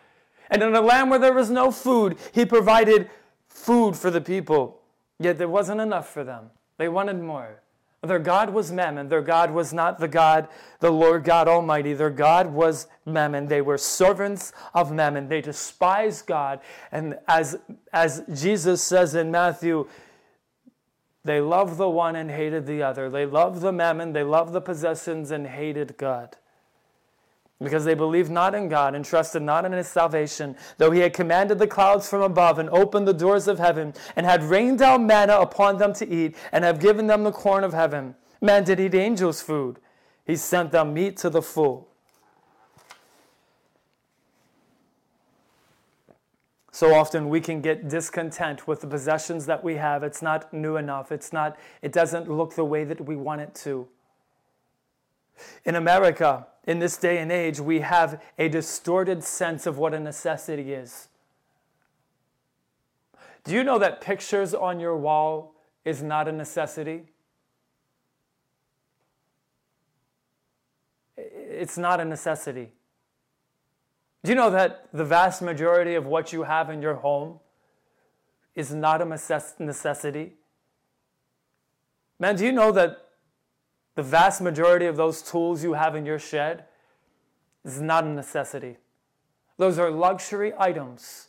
[0.50, 3.10] And in a land where there was no food, he provided
[3.48, 4.82] food for the people.
[5.20, 6.50] Yet there wasn't enough for them.
[6.78, 7.62] They wanted more.
[8.02, 9.10] Their God was Mammon.
[9.10, 10.48] Their God was not the God,
[10.80, 11.94] the Lord God Almighty.
[11.94, 13.48] Their God was Mammon.
[13.48, 15.28] They were servants of Mammon.
[15.28, 16.60] They despised God.
[16.92, 17.58] And as,
[17.94, 19.88] as Jesus says in Matthew
[21.26, 23.10] they loved the one and hated the other.
[23.10, 26.38] They loved the mammon, they loved the possessions, and hated God.
[27.60, 31.14] Because they believed not in God and trusted not in his salvation, though he had
[31.14, 35.08] commanded the clouds from above and opened the doors of heaven, and had rained down
[35.08, 38.14] manna upon them to eat, and have given them the corn of heaven.
[38.40, 39.80] Man did eat angels' food.
[40.26, 41.90] He sent them meat to the full.
[46.76, 50.04] So often we can get discontent with the possessions that we have.
[50.04, 51.10] It's not new enough.
[51.10, 53.88] It's not it doesn't look the way that we want it to.
[55.64, 60.00] In America, in this day and age, we have a distorted sense of what a
[60.02, 61.08] necessity is.
[63.46, 67.04] Do you know that pictures on your wall is not a necessity?
[71.16, 72.74] It's not a necessity.
[74.26, 77.40] Do you know that the vast majority of what you have in your home
[78.56, 80.34] is not a necessity?
[82.18, 83.06] Man, do you know that
[83.94, 86.66] the vast majority of those tools you have in your shed
[87.64, 88.78] is not a necessity?
[89.60, 91.28] Those are luxury items.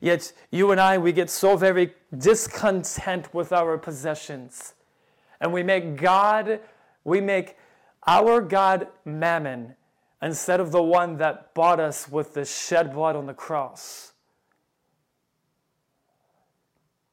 [0.00, 4.74] Yet you and I, we get so very discontent with our possessions.
[5.40, 6.60] And we make God,
[7.02, 7.56] we make
[8.06, 9.74] our God mammon
[10.20, 14.12] instead of the one that bought us with the shed blood on the cross.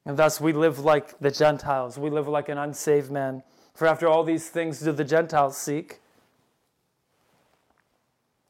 [0.05, 1.97] And thus we live like the Gentiles.
[1.97, 3.43] We live like an unsaved man.
[3.73, 5.99] For after all these things do the Gentiles seek.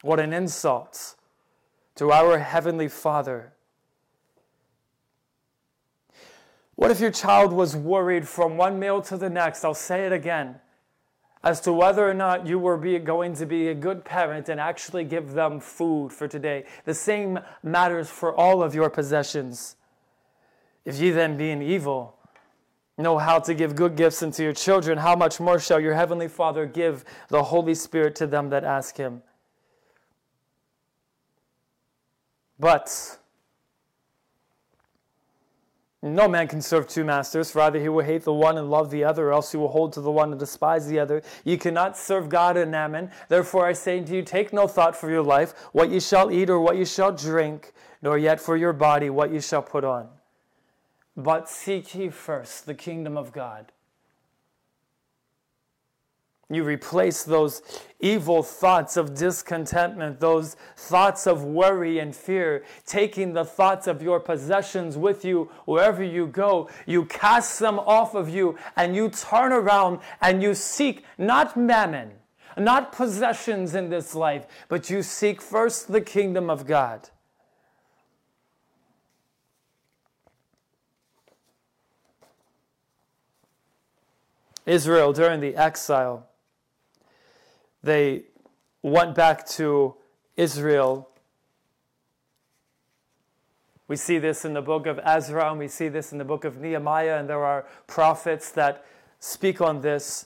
[0.01, 1.15] What an insult
[1.95, 3.53] to our Heavenly Father.
[6.75, 9.63] What if your child was worried from one meal to the next?
[9.63, 10.59] I'll say it again
[11.45, 14.59] as to whether or not you were be, going to be a good parent and
[14.59, 16.65] actually give them food for today.
[16.85, 19.75] The same matters for all of your possessions.
[20.85, 22.17] If ye then, being evil,
[22.97, 26.27] know how to give good gifts unto your children, how much more shall your heavenly
[26.27, 29.21] Father give the Holy Spirit to them that ask him?
[32.57, 33.19] But
[36.13, 39.03] no man can serve two masters, rather he will hate the one and love the
[39.03, 41.23] other, or else he will hold to the one and despise the other.
[41.43, 43.09] You cannot serve God and mammon.
[43.27, 46.49] Therefore I say to you, take no thought for your life, what you shall eat
[46.49, 50.07] or what you shall drink, nor yet for your body what you shall put on.
[51.17, 53.71] But seek ye first the kingdom of God.
[56.47, 57.63] You replace those
[57.99, 64.19] evil thoughts of discontentment, those thoughts of worry and fear, taking the thoughts of your
[64.19, 66.69] possessions with you wherever you go.
[66.85, 72.11] You cast them off of you and you turn around and you seek not mammon,
[72.55, 77.09] not possessions in this life, but you seek first the kingdom of God.
[84.67, 86.27] Israel during the exile,
[87.85, 88.23] they
[88.81, 89.95] went back to
[90.35, 91.07] Israel.
[93.87, 96.43] We see this in the book of Ezra, and we see this in the book
[96.45, 98.83] of Nehemiah, and there are prophets that
[99.19, 100.25] speak on this.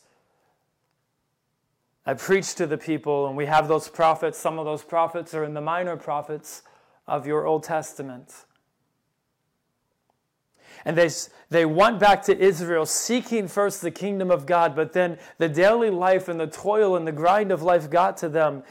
[2.05, 4.37] I preach to the people, and we have those prophets.
[4.39, 6.63] Some of those prophets are in the minor prophets
[7.07, 8.45] of your Old Testament.
[10.85, 11.09] And they,
[11.49, 15.89] they went back to Israel seeking first the kingdom of God, but then the daily
[15.89, 18.63] life and the toil and the grind of life got to them.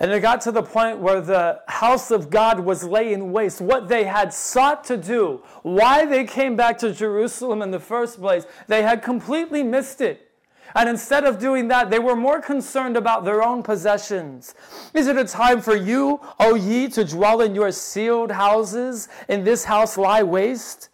[0.00, 3.60] And it got to the point where the house of God was laying waste.
[3.60, 8.18] What they had sought to do, why they came back to Jerusalem in the first
[8.18, 10.32] place, they had completely missed it.
[10.74, 14.54] And instead of doing that, they were more concerned about their own possessions.
[14.92, 19.44] Is it a time for you, O ye, to dwell in your sealed houses, in
[19.44, 20.88] this house lie waste?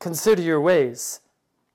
[0.00, 1.20] Consider your ways.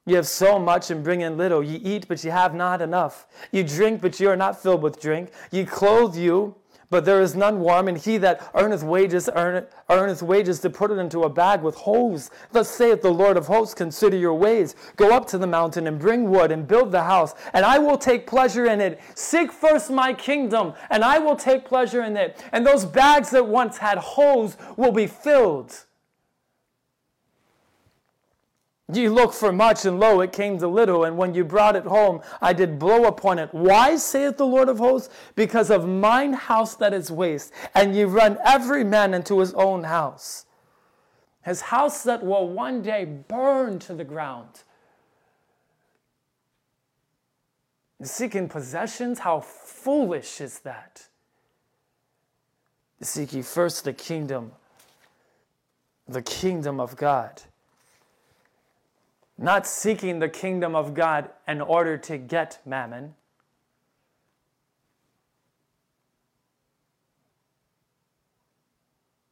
[0.07, 1.63] You have so much and bring in little.
[1.63, 3.28] You eat, but you have not enough.
[3.51, 5.30] You drink, but you are not filled with drink.
[5.51, 6.55] You clothe you,
[6.89, 7.88] but there is none warm.
[7.88, 11.76] And he that earneth wages, earneth, earneth wages to put it into a bag with
[11.76, 12.32] holes.
[12.51, 14.76] Thus saith the Lord of hosts, Consider your ways.
[14.95, 17.97] Go up to the mountain and bring wood and build the house, and I will
[17.97, 18.99] take pleasure in it.
[19.13, 22.43] Seek first my kingdom, and I will take pleasure in it.
[22.51, 25.86] And those bags that once had holes will be filled.
[28.92, 31.06] Ye look for much, and lo, it came to little.
[31.06, 33.50] And when you brought it home, I did blow upon it.
[33.52, 35.14] Why, saith the Lord of hosts?
[35.36, 39.86] Because of mine house that is waste, and ye run every man into his own
[39.86, 40.46] house.
[41.44, 44.64] His house that will one day burn to the ground.
[48.04, 51.08] Seeking possessions, how foolish is that?
[53.02, 54.52] Seek ye first the kingdom,
[56.08, 57.42] the kingdom of God
[59.38, 63.16] not seeking the kingdom of God in order to get mammon.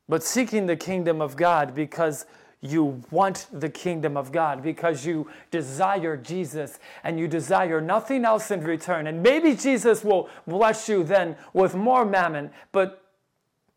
[0.10, 2.26] But seeking the kingdom of God because
[2.64, 8.52] you want the kingdom of God, because you desire Jesus and you desire nothing else
[8.52, 9.06] in return.
[9.06, 13.04] And maybe Jesus will bless you then with more mammon, but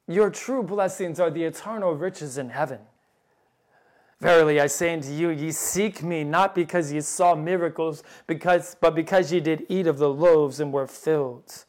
[0.06, 2.78] your true blessings are the eternal riches in heaven.
[4.20, 8.94] Verily I say unto you, ye seek me not because ye saw miracles, because, but
[8.94, 11.64] because ye did eat of the loaves and were filled.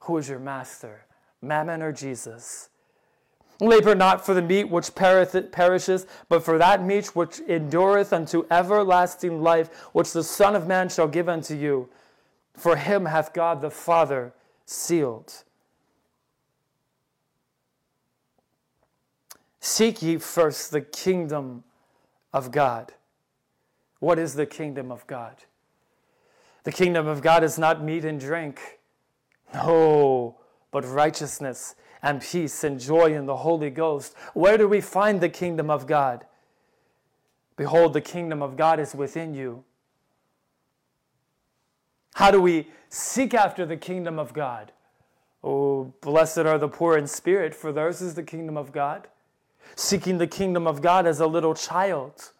[0.00, 1.06] Who is your master,
[1.40, 2.68] Mammon or Jesus?
[3.60, 9.42] Labor not for the meat which perishes, but for that meat which endureth unto everlasting
[9.42, 11.88] life, which the Son of Man shall give unto you.
[12.54, 14.32] For him hath God the Father
[14.64, 15.44] sealed.
[19.60, 21.64] Seek ye first the kingdom
[22.32, 22.94] of God.
[23.98, 25.36] What is the kingdom of God?
[26.64, 28.78] The kingdom of God is not meat and drink,
[29.54, 30.36] no,
[30.70, 34.14] but righteousness and peace and joy in the Holy Ghost.
[34.34, 36.24] Where do we find the kingdom of God?
[37.56, 39.64] Behold, the kingdom of God is within you.
[42.14, 44.72] How do we seek after the kingdom of God?
[45.42, 49.08] Oh, blessed are the poor in spirit, for theirs is the kingdom of God.
[49.80, 52.32] Seeking the kingdom of God as a little child.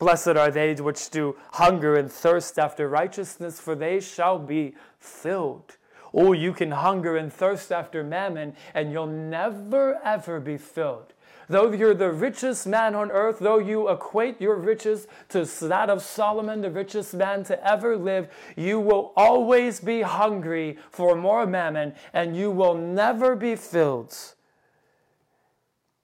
[0.00, 5.76] Blessed are they which do hunger and thirst after righteousness, for they shall be filled.
[6.12, 11.12] Oh, you can hunger and thirst after mammon, and you'll never ever be filled.
[11.48, 16.02] Though you're the richest man on earth, though you equate your riches to that of
[16.02, 21.94] Solomon, the richest man to ever live, you will always be hungry for more mammon
[22.12, 24.34] and you will never be filled.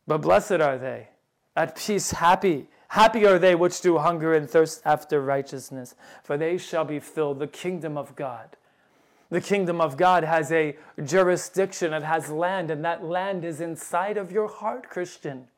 [0.06, 1.08] But blessed are they,
[1.54, 2.68] at peace, happy.
[2.88, 7.38] Happy are they which do hunger and thirst after righteousness, for they shall be filled
[7.38, 8.56] the kingdom of God.
[9.30, 14.18] The kingdom of God has a jurisdiction, it has land, and that land is inside
[14.18, 15.48] of your heart, Christian.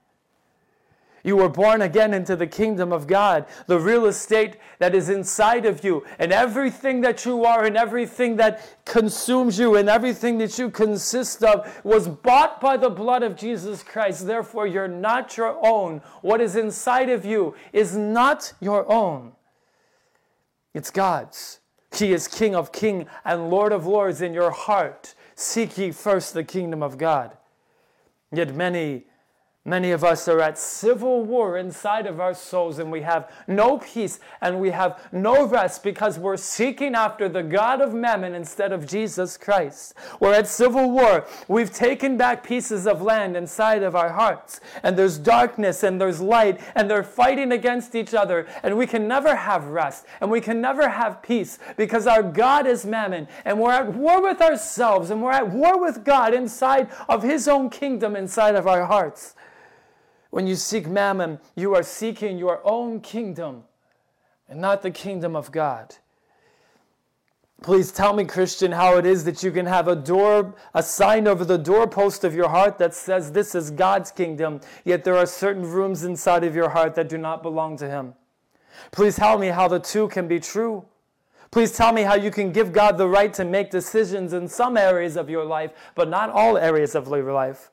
[1.25, 5.65] You were born again into the kingdom of God, the real estate that is inside
[5.65, 10.59] of you, and everything that you are, and everything that consumes you, and everything that
[10.59, 14.27] you consist of was bought by the blood of Jesus Christ.
[14.27, 16.03] Therefore, you're not your own.
[16.21, 19.33] What is inside of you is not your own,
[20.75, 21.61] it's God's.
[21.95, 25.15] He is King of kings and Lord of lords in your heart.
[25.37, 27.37] Seek ye first the kingdom of God.
[28.33, 29.05] Yet many
[29.67, 33.79] Many of us are at civil war inside of our souls, and we have no
[33.79, 38.73] peace and we have no rest because we're seeking after the God of mammon instead
[38.73, 39.95] of Jesus Christ.
[40.21, 41.27] We're at civil war.
[41.49, 46.21] We've taken back pieces of land inside of our hearts, and there's darkness and there's
[46.21, 50.43] light, and they're fighting against each other, and we can never have rest and we
[50.43, 55.09] can never have peace because our God is mammon, and we're at war with ourselves,
[55.09, 59.35] and we're at war with God inside of His own kingdom inside of our hearts.
[60.35, 63.63] When you seek mammon, you are seeking your own kingdom
[64.49, 65.95] and not the kingdom of God.
[67.63, 71.29] Please tell me, Christian, how it is that you can have a door, a sign
[71.29, 75.25] over the doorpost of your heart that says this is God's kingdom, yet there are
[75.25, 78.15] certain rooms inside of your heart that do not belong to Him.
[78.91, 80.85] Please tell me how the two can be true.
[81.53, 84.77] Please tell me how you can give God the right to make decisions in some
[84.77, 87.71] areas of your life, but not all areas of your life.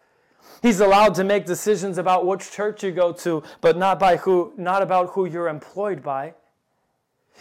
[0.61, 4.53] He's allowed to make decisions about which church you go to, but not by who
[4.57, 6.33] not about who you're employed by.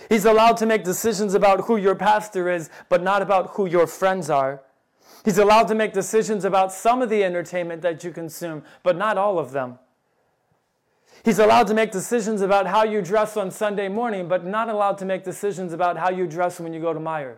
[0.09, 3.87] He's allowed to make decisions about who your pastor is, but not about who your
[3.87, 4.63] friends are.
[5.25, 9.19] He's allowed to make decisions about some of the entertainment that you consume, but not
[9.19, 9.79] all of them.
[11.23, 14.97] He's allowed to make decisions about how you dress on Sunday morning, but not allowed
[14.99, 17.37] to make decisions about how you dress when you go to Meijer.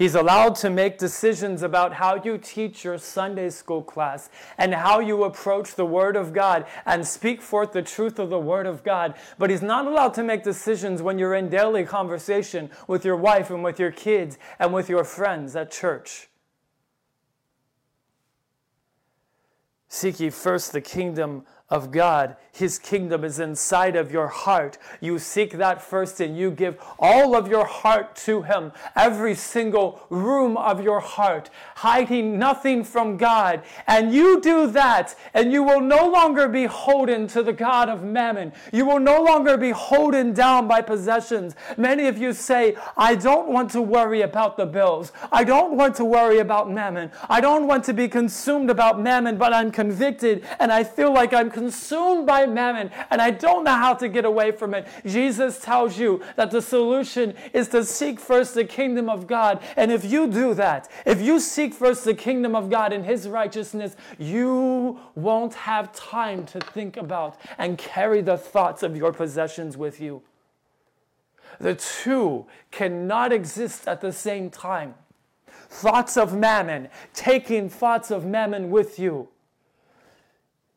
[0.00, 4.98] He's allowed to make decisions about how you teach your Sunday school class and how
[4.98, 8.82] you approach the Word of God and speak forth the truth of the Word of
[8.82, 9.12] God.
[9.36, 13.50] But He's not allowed to make decisions when you're in daily conversation with your wife
[13.50, 16.30] and with your kids and with your friends at church.
[19.90, 22.36] Seek ye first the kingdom of God.
[22.52, 24.76] His kingdom is inside of your heart.
[25.00, 30.04] You seek that first and you give all of your heart to Him, every single
[30.10, 33.62] room of your heart, hiding nothing from God.
[33.86, 38.02] And you do that, and you will no longer be holden to the God of
[38.02, 38.52] mammon.
[38.72, 41.54] You will no longer be holden down by possessions.
[41.76, 45.12] Many of you say, I don't want to worry about the bills.
[45.30, 47.12] I don't want to worry about mammon.
[47.28, 51.32] I don't want to be consumed about mammon, but I'm convicted and I feel like
[51.32, 54.88] I'm consumed by mammon and I don't know how to get away from it.
[55.04, 59.62] Jesus tells you that the solution is to seek first the kingdom of God.
[59.76, 63.28] And if you do that, if you seek first the kingdom of God and his
[63.28, 69.76] righteousness, you won't have time to think about and carry the thoughts of your possessions
[69.76, 70.22] with you.
[71.58, 74.94] The two cannot exist at the same time.
[75.68, 79.28] Thoughts of mammon, taking thoughts of mammon with you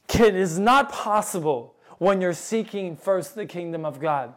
[0.10, 4.34] it is not possible when you're seeking first the kingdom of God.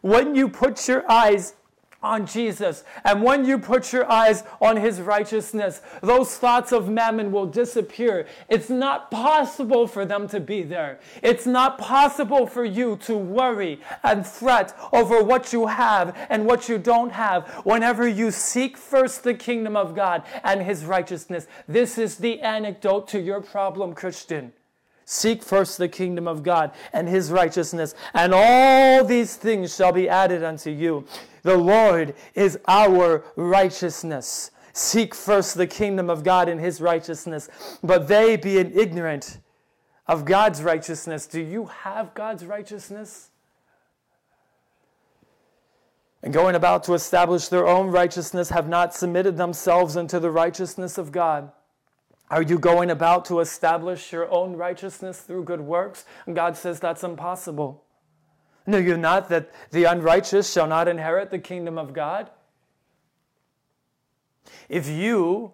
[0.00, 1.54] When you put your eyes
[2.02, 2.84] on Jesus.
[3.04, 8.26] And when you put your eyes on his righteousness, those thoughts of mammon will disappear.
[8.48, 11.00] It's not possible for them to be there.
[11.22, 16.68] It's not possible for you to worry and fret over what you have and what
[16.68, 21.46] you don't have whenever you seek first the kingdom of God and his righteousness.
[21.68, 24.52] This is the antidote to your problem, Christian.
[25.12, 30.08] Seek first the kingdom of God and his righteousness, and all these things shall be
[30.08, 31.04] added unto you.
[31.42, 34.52] The Lord is our righteousness.
[34.72, 37.48] Seek first the kingdom of God and his righteousness.
[37.82, 39.40] But they, being ignorant
[40.06, 43.30] of God's righteousness, do you have God's righteousness?
[46.22, 50.98] And going about to establish their own righteousness, have not submitted themselves unto the righteousness
[50.98, 51.50] of God.
[52.30, 56.04] Are you going about to establish your own righteousness through good works?
[56.26, 57.84] And God says that's impossible.
[58.66, 62.30] Know you not that the unrighteous shall not inherit the kingdom of God?
[64.68, 65.52] If you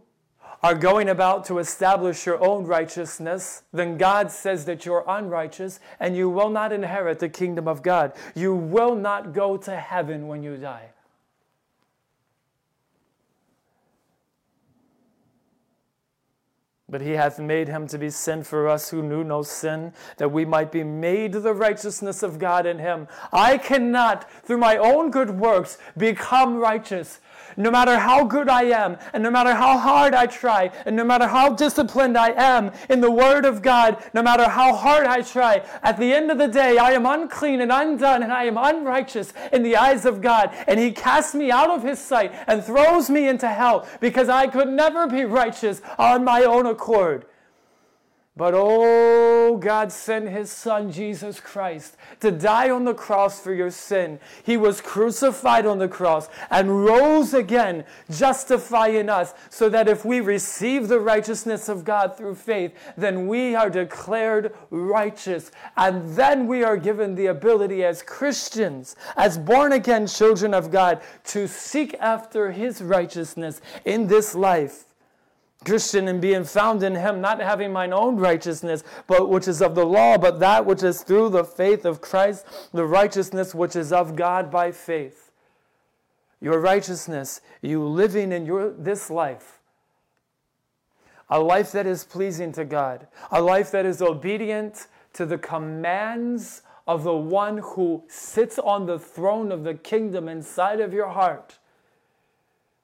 [0.62, 6.16] are going about to establish your own righteousness, then God says that you're unrighteous and
[6.16, 8.12] you will not inherit the kingdom of God.
[8.35, 10.91] You will not go to heaven when you die.
[16.89, 20.30] But he hath made him to be sin for us who knew no sin, that
[20.30, 23.09] we might be made the righteousness of God in him.
[23.32, 27.18] I cannot, through my own good works, become righteous
[27.57, 31.04] no matter how good I am, and no matter how hard I try, and no
[31.04, 35.22] matter how disciplined I am in the Word of God, no matter how hard I
[35.22, 38.57] try, at the end of the day, I am unclean and undone, and I am
[38.57, 40.54] unrighteous in the eyes of God.
[40.66, 44.46] And He casts me out of His sight and throws me into hell because I
[44.46, 47.26] could never be righteous on my own accord.
[48.39, 53.70] But oh, God sent his son Jesus Christ to die on the cross for your
[53.70, 54.20] sin.
[54.45, 60.20] He was crucified on the cross and rose again, justifying us, so that if we
[60.20, 65.51] receive the righteousness of God through faith, then we are declared righteous.
[65.78, 71.01] And then we are given the ability as Christians, as born again children of God,
[71.24, 74.86] to seek after his righteousness in this life
[75.66, 79.74] Christian and being found in him, not having mine own righteousness, but which is of
[79.74, 83.92] the law, but that which is through the faith of Christ, the righteousness which is
[83.92, 85.32] of God by faith.
[86.40, 89.58] Your righteousness, you living in your this life,
[91.28, 96.62] a life that is pleasing to God, a life that is obedient to the commands
[96.86, 101.58] of the one who sits on the throne of the kingdom inside of your heart.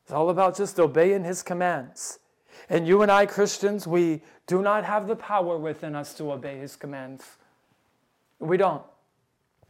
[0.03, 2.19] It's all about just obeying his commands.
[2.69, 6.59] And you and I, Christians, we do not have the power within us to obey
[6.59, 7.25] his commands.
[8.39, 8.83] We don't.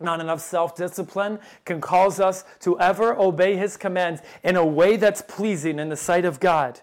[0.00, 4.96] Not enough self discipline can cause us to ever obey his commands in a way
[4.96, 6.80] that's pleasing in the sight of God.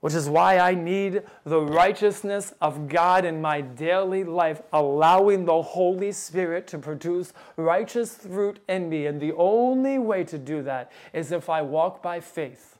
[0.00, 5.62] Which is why I need the righteousness of God in my daily life, allowing the
[5.62, 9.06] Holy Spirit to produce righteous fruit in me.
[9.06, 12.75] And the only way to do that is if I walk by faith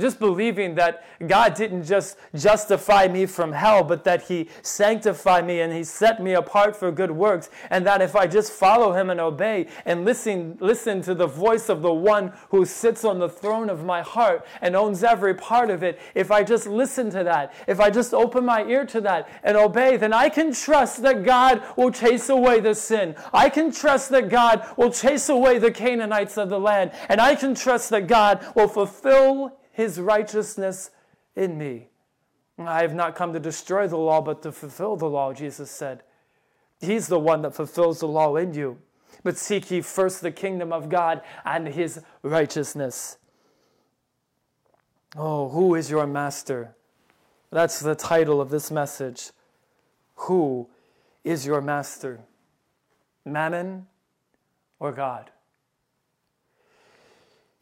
[0.00, 5.60] just believing that God didn't just justify me from hell, but that He sanctified me
[5.60, 7.50] and He set me apart for good works.
[7.70, 11.68] And that if I just follow Him and obey and listen, listen to the voice
[11.68, 15.70] of the one who sits on the throne of my heart and owns every part
[15.70, 19.00] of it, if I just listen to that, if I just open my ear to
[19.02, 23.14] that and obey, then I can trust that God will chase away the sin.
[23.32, 26.92] I can trust that God will chase away the Canaanites of the land.
[27.08, 30.90] And I can trust that God will fulfill his righteousness
[31.34, 31.88] in me.
[32.58, 36.02] I have not come to destroy the law, but to fulfill the law, Jesus said.
[36.80, 38.78] He's the one that fulfills the law in you.
[39.24, 43.16] But seek ye first the kingdom of God and his righteousness.
[45.16, 46.76] Oh, who is your master?
[47.50, 49.30] That's the title of this message.
[50.26, 50.68] Who
[51.24, 52.20] is your master?
[53.24, 53.86] Mammon
[54.78, 55.30] or God?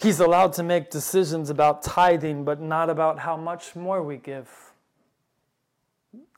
[0.08, 4.48] He's allowed to make decisions about tithing, but not about how much more we give.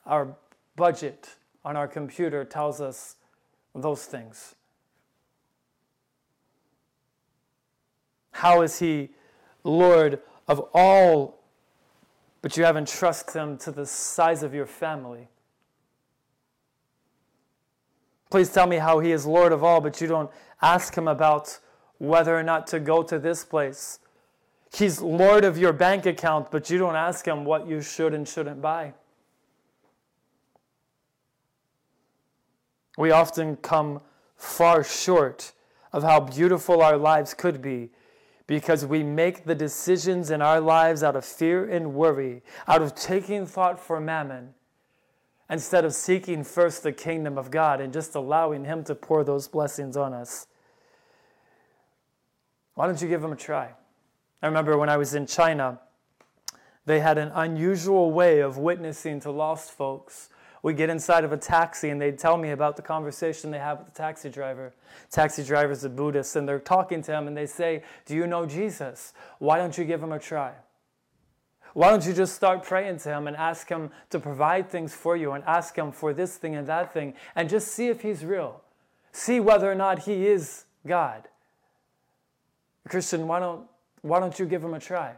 [0.05, 0.35] Our
[0.75, 3.15] budget on our computer tells us
[3.73, 4.55] those things.
[8.31, 9.11] How is He
[9.63, 10.19] Lord
[10.49, 11.39] of all,
[12.41, 15.29] but you haven't trusted Him to the size of your family?
[18.29, 20.29] Please tell me how He is Lord of all, but you don't
[20.61, 21.57] ask Him about
[22.01, 23.99] whether or not to go to this place.
[24.73, 28.27] He's Lord of your bank account, but you don't ask Him what you should and
[28.27, 28.93] shouldn't buy.
[32.97, 34.01] We often come
[34.35, 35.51] far short
[35.93, 37.91] of how beautiful our lives could be
[38.47, 42.95] because we make the decisions in our lives out of fear and worry, out of
[42.95, 44.55] taking thought for mammon,
[45.51, 49.47] instead of seeking first the kingdom of God and just allowing Him to pour those
[49.47, 50.47] blessings on us.
[52.81, 53.75] Why don't you give them a try?
[54.41, 55.79] I remember when I was in China,
[56.87, 60.29] They had an unusual way of witnessing to lost folks.
[60.63, 63.77] We get inside of a taxi and they tell me about the conversation they have
[63.77, 64.73] with the taxi driver.
[65.11, 68.47] Taxi driver's a Buddhist and they're talking to him and they say, Do you know
[68.47, 69.13] Jesus?
[69.37, 70.53] Why don't you give him a try?
[71.75, 75.15] Why don't you just start praying to him and ask him to provide things for
[75.15, 78.25] you and ask him for this thing and that thing and just see if he's
[78.25, 78.63] real?
[79.11, 81.27] See whether or not he is God.
[82.87, 83.65] Christian, why don't,
[84.01, 85.15] why don't you give him a try?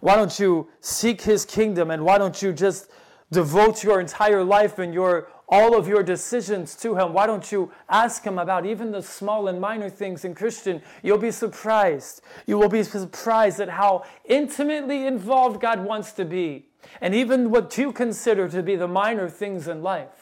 [0.00, 2.90] Why don't you seek his kingdom and why don't you just
[3.30, 7.12] devote your entire life and your all of your decisions to him?
[7.12, 10.24] Why don't you ask him about even the small and minor things?
[10.24, 12.22] In christian you'll be surprised.
[12.46, 16.68] You will be surprised at how intimately involved god wants to be.
[17.00, 20.21] And even what you consider to be the minor things in life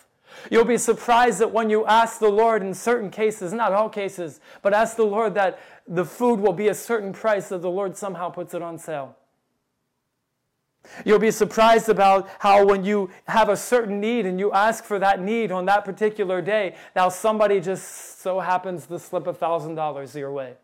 [0.50, 4.40] You'll be surprised that when you ask the Lord in certain cases, not all cases,
[4.62, 7.96] but ask the Lord that the food will be a certain price that the Lord
[7.96, 9.16] somehow puts it on sale.
[11.04, 14.98] You'll be surprised about how when you have a certain need and you ask for
[14.98, 20.14] that need on that particular day, now somebody just so happens to slip a $1,000
[20.14, 20.54] your way.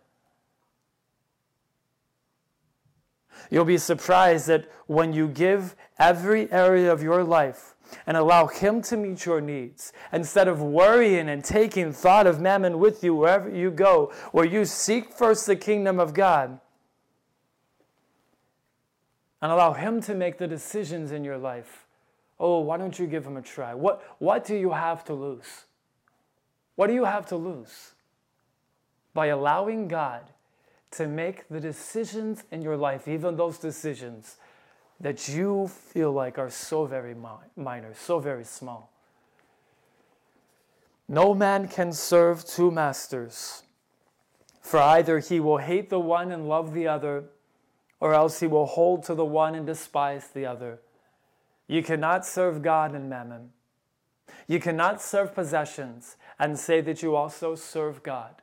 [3.50, 7.75] You'll be surprised that when you give every area of your life
[8.06, 12.78] and allow Him to meet your needs, instead of worrying and taking thought of mammon
[12.78, 16.60] with you wherever you go, where you seek first the kingdom of God,
[19.42, 21.86] and allow Him to make the decisions in your life.
[22.38, 23.74] Oh, why don't you give Him a try?
[23.74, 25.64] What, what do you have to lose?
[26.74, 27.92] What do you have to lose?
[29.14, 30.22] By allowing God
[30.92, 34.36] to make the decisions in your life, even those decisions
[35.00, 37.14] that you feel like are so very
[37.56, 38.90] minor, so very small.
[41.08, 43.62] No man can serve two masters,
[44.60, 47.24] for either he will hate the one and love the other
[48.00, 50.80] or else he will hold to the one and despise the other.
[51.66, 53.50] You cannot serve God and mammon.
[54.46, 58.42] You cannot serve possessions and say that you also serve God.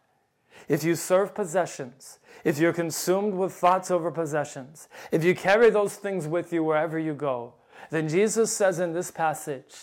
[0.68, 5.96] If you serve possessions, if you're consumed with thoughts over possessions, if you carry those
[5.96, 7.54] things with you wherever you go,
[7.90, 9.76] then Jesus says in this passage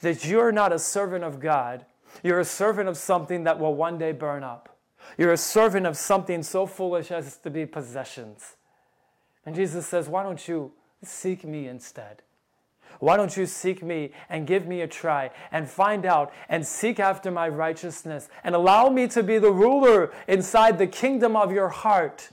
[0.00, 1.84] that you're not a servant of God,
[2.22, 4.78] you're a servant of something that will one day burn up.
[5.18, 8.56] You're a servant of something so foolish as to be possessions.
[9.44, 10.72] And Jesus says, Why don't you
[11.02, 12.22] seek me instead?
[13.00, 17.00] Why don't you seek me and give me a try and find out and seek
[17.00, 21.68] after my righteousness and allow me to be the ruler inside the kingdom of your
[21.68, 22.30] heart?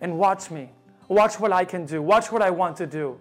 [0.00, 0.70] And watch me.
[1.08, 2.00] Watch what I can do.
[2.00, 3.18] Watch what I want to do.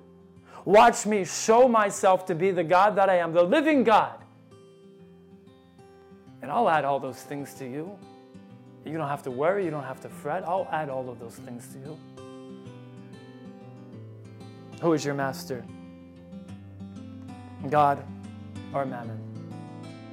[0.63, 4.19] Watch me show myself to be the God that I am, the living God.
[6.41, 7.97] And I'll add all those things to you.
[8.85, 9.65] You don't have to worry.
[9.65, 10.47] You don't have to fret.
[10.47, 11.97] I'll add all of those things to you.
[14.81, 15.65] Who is your master?
[17.67, 18.03] God
[18.73, 19.28] or mammon?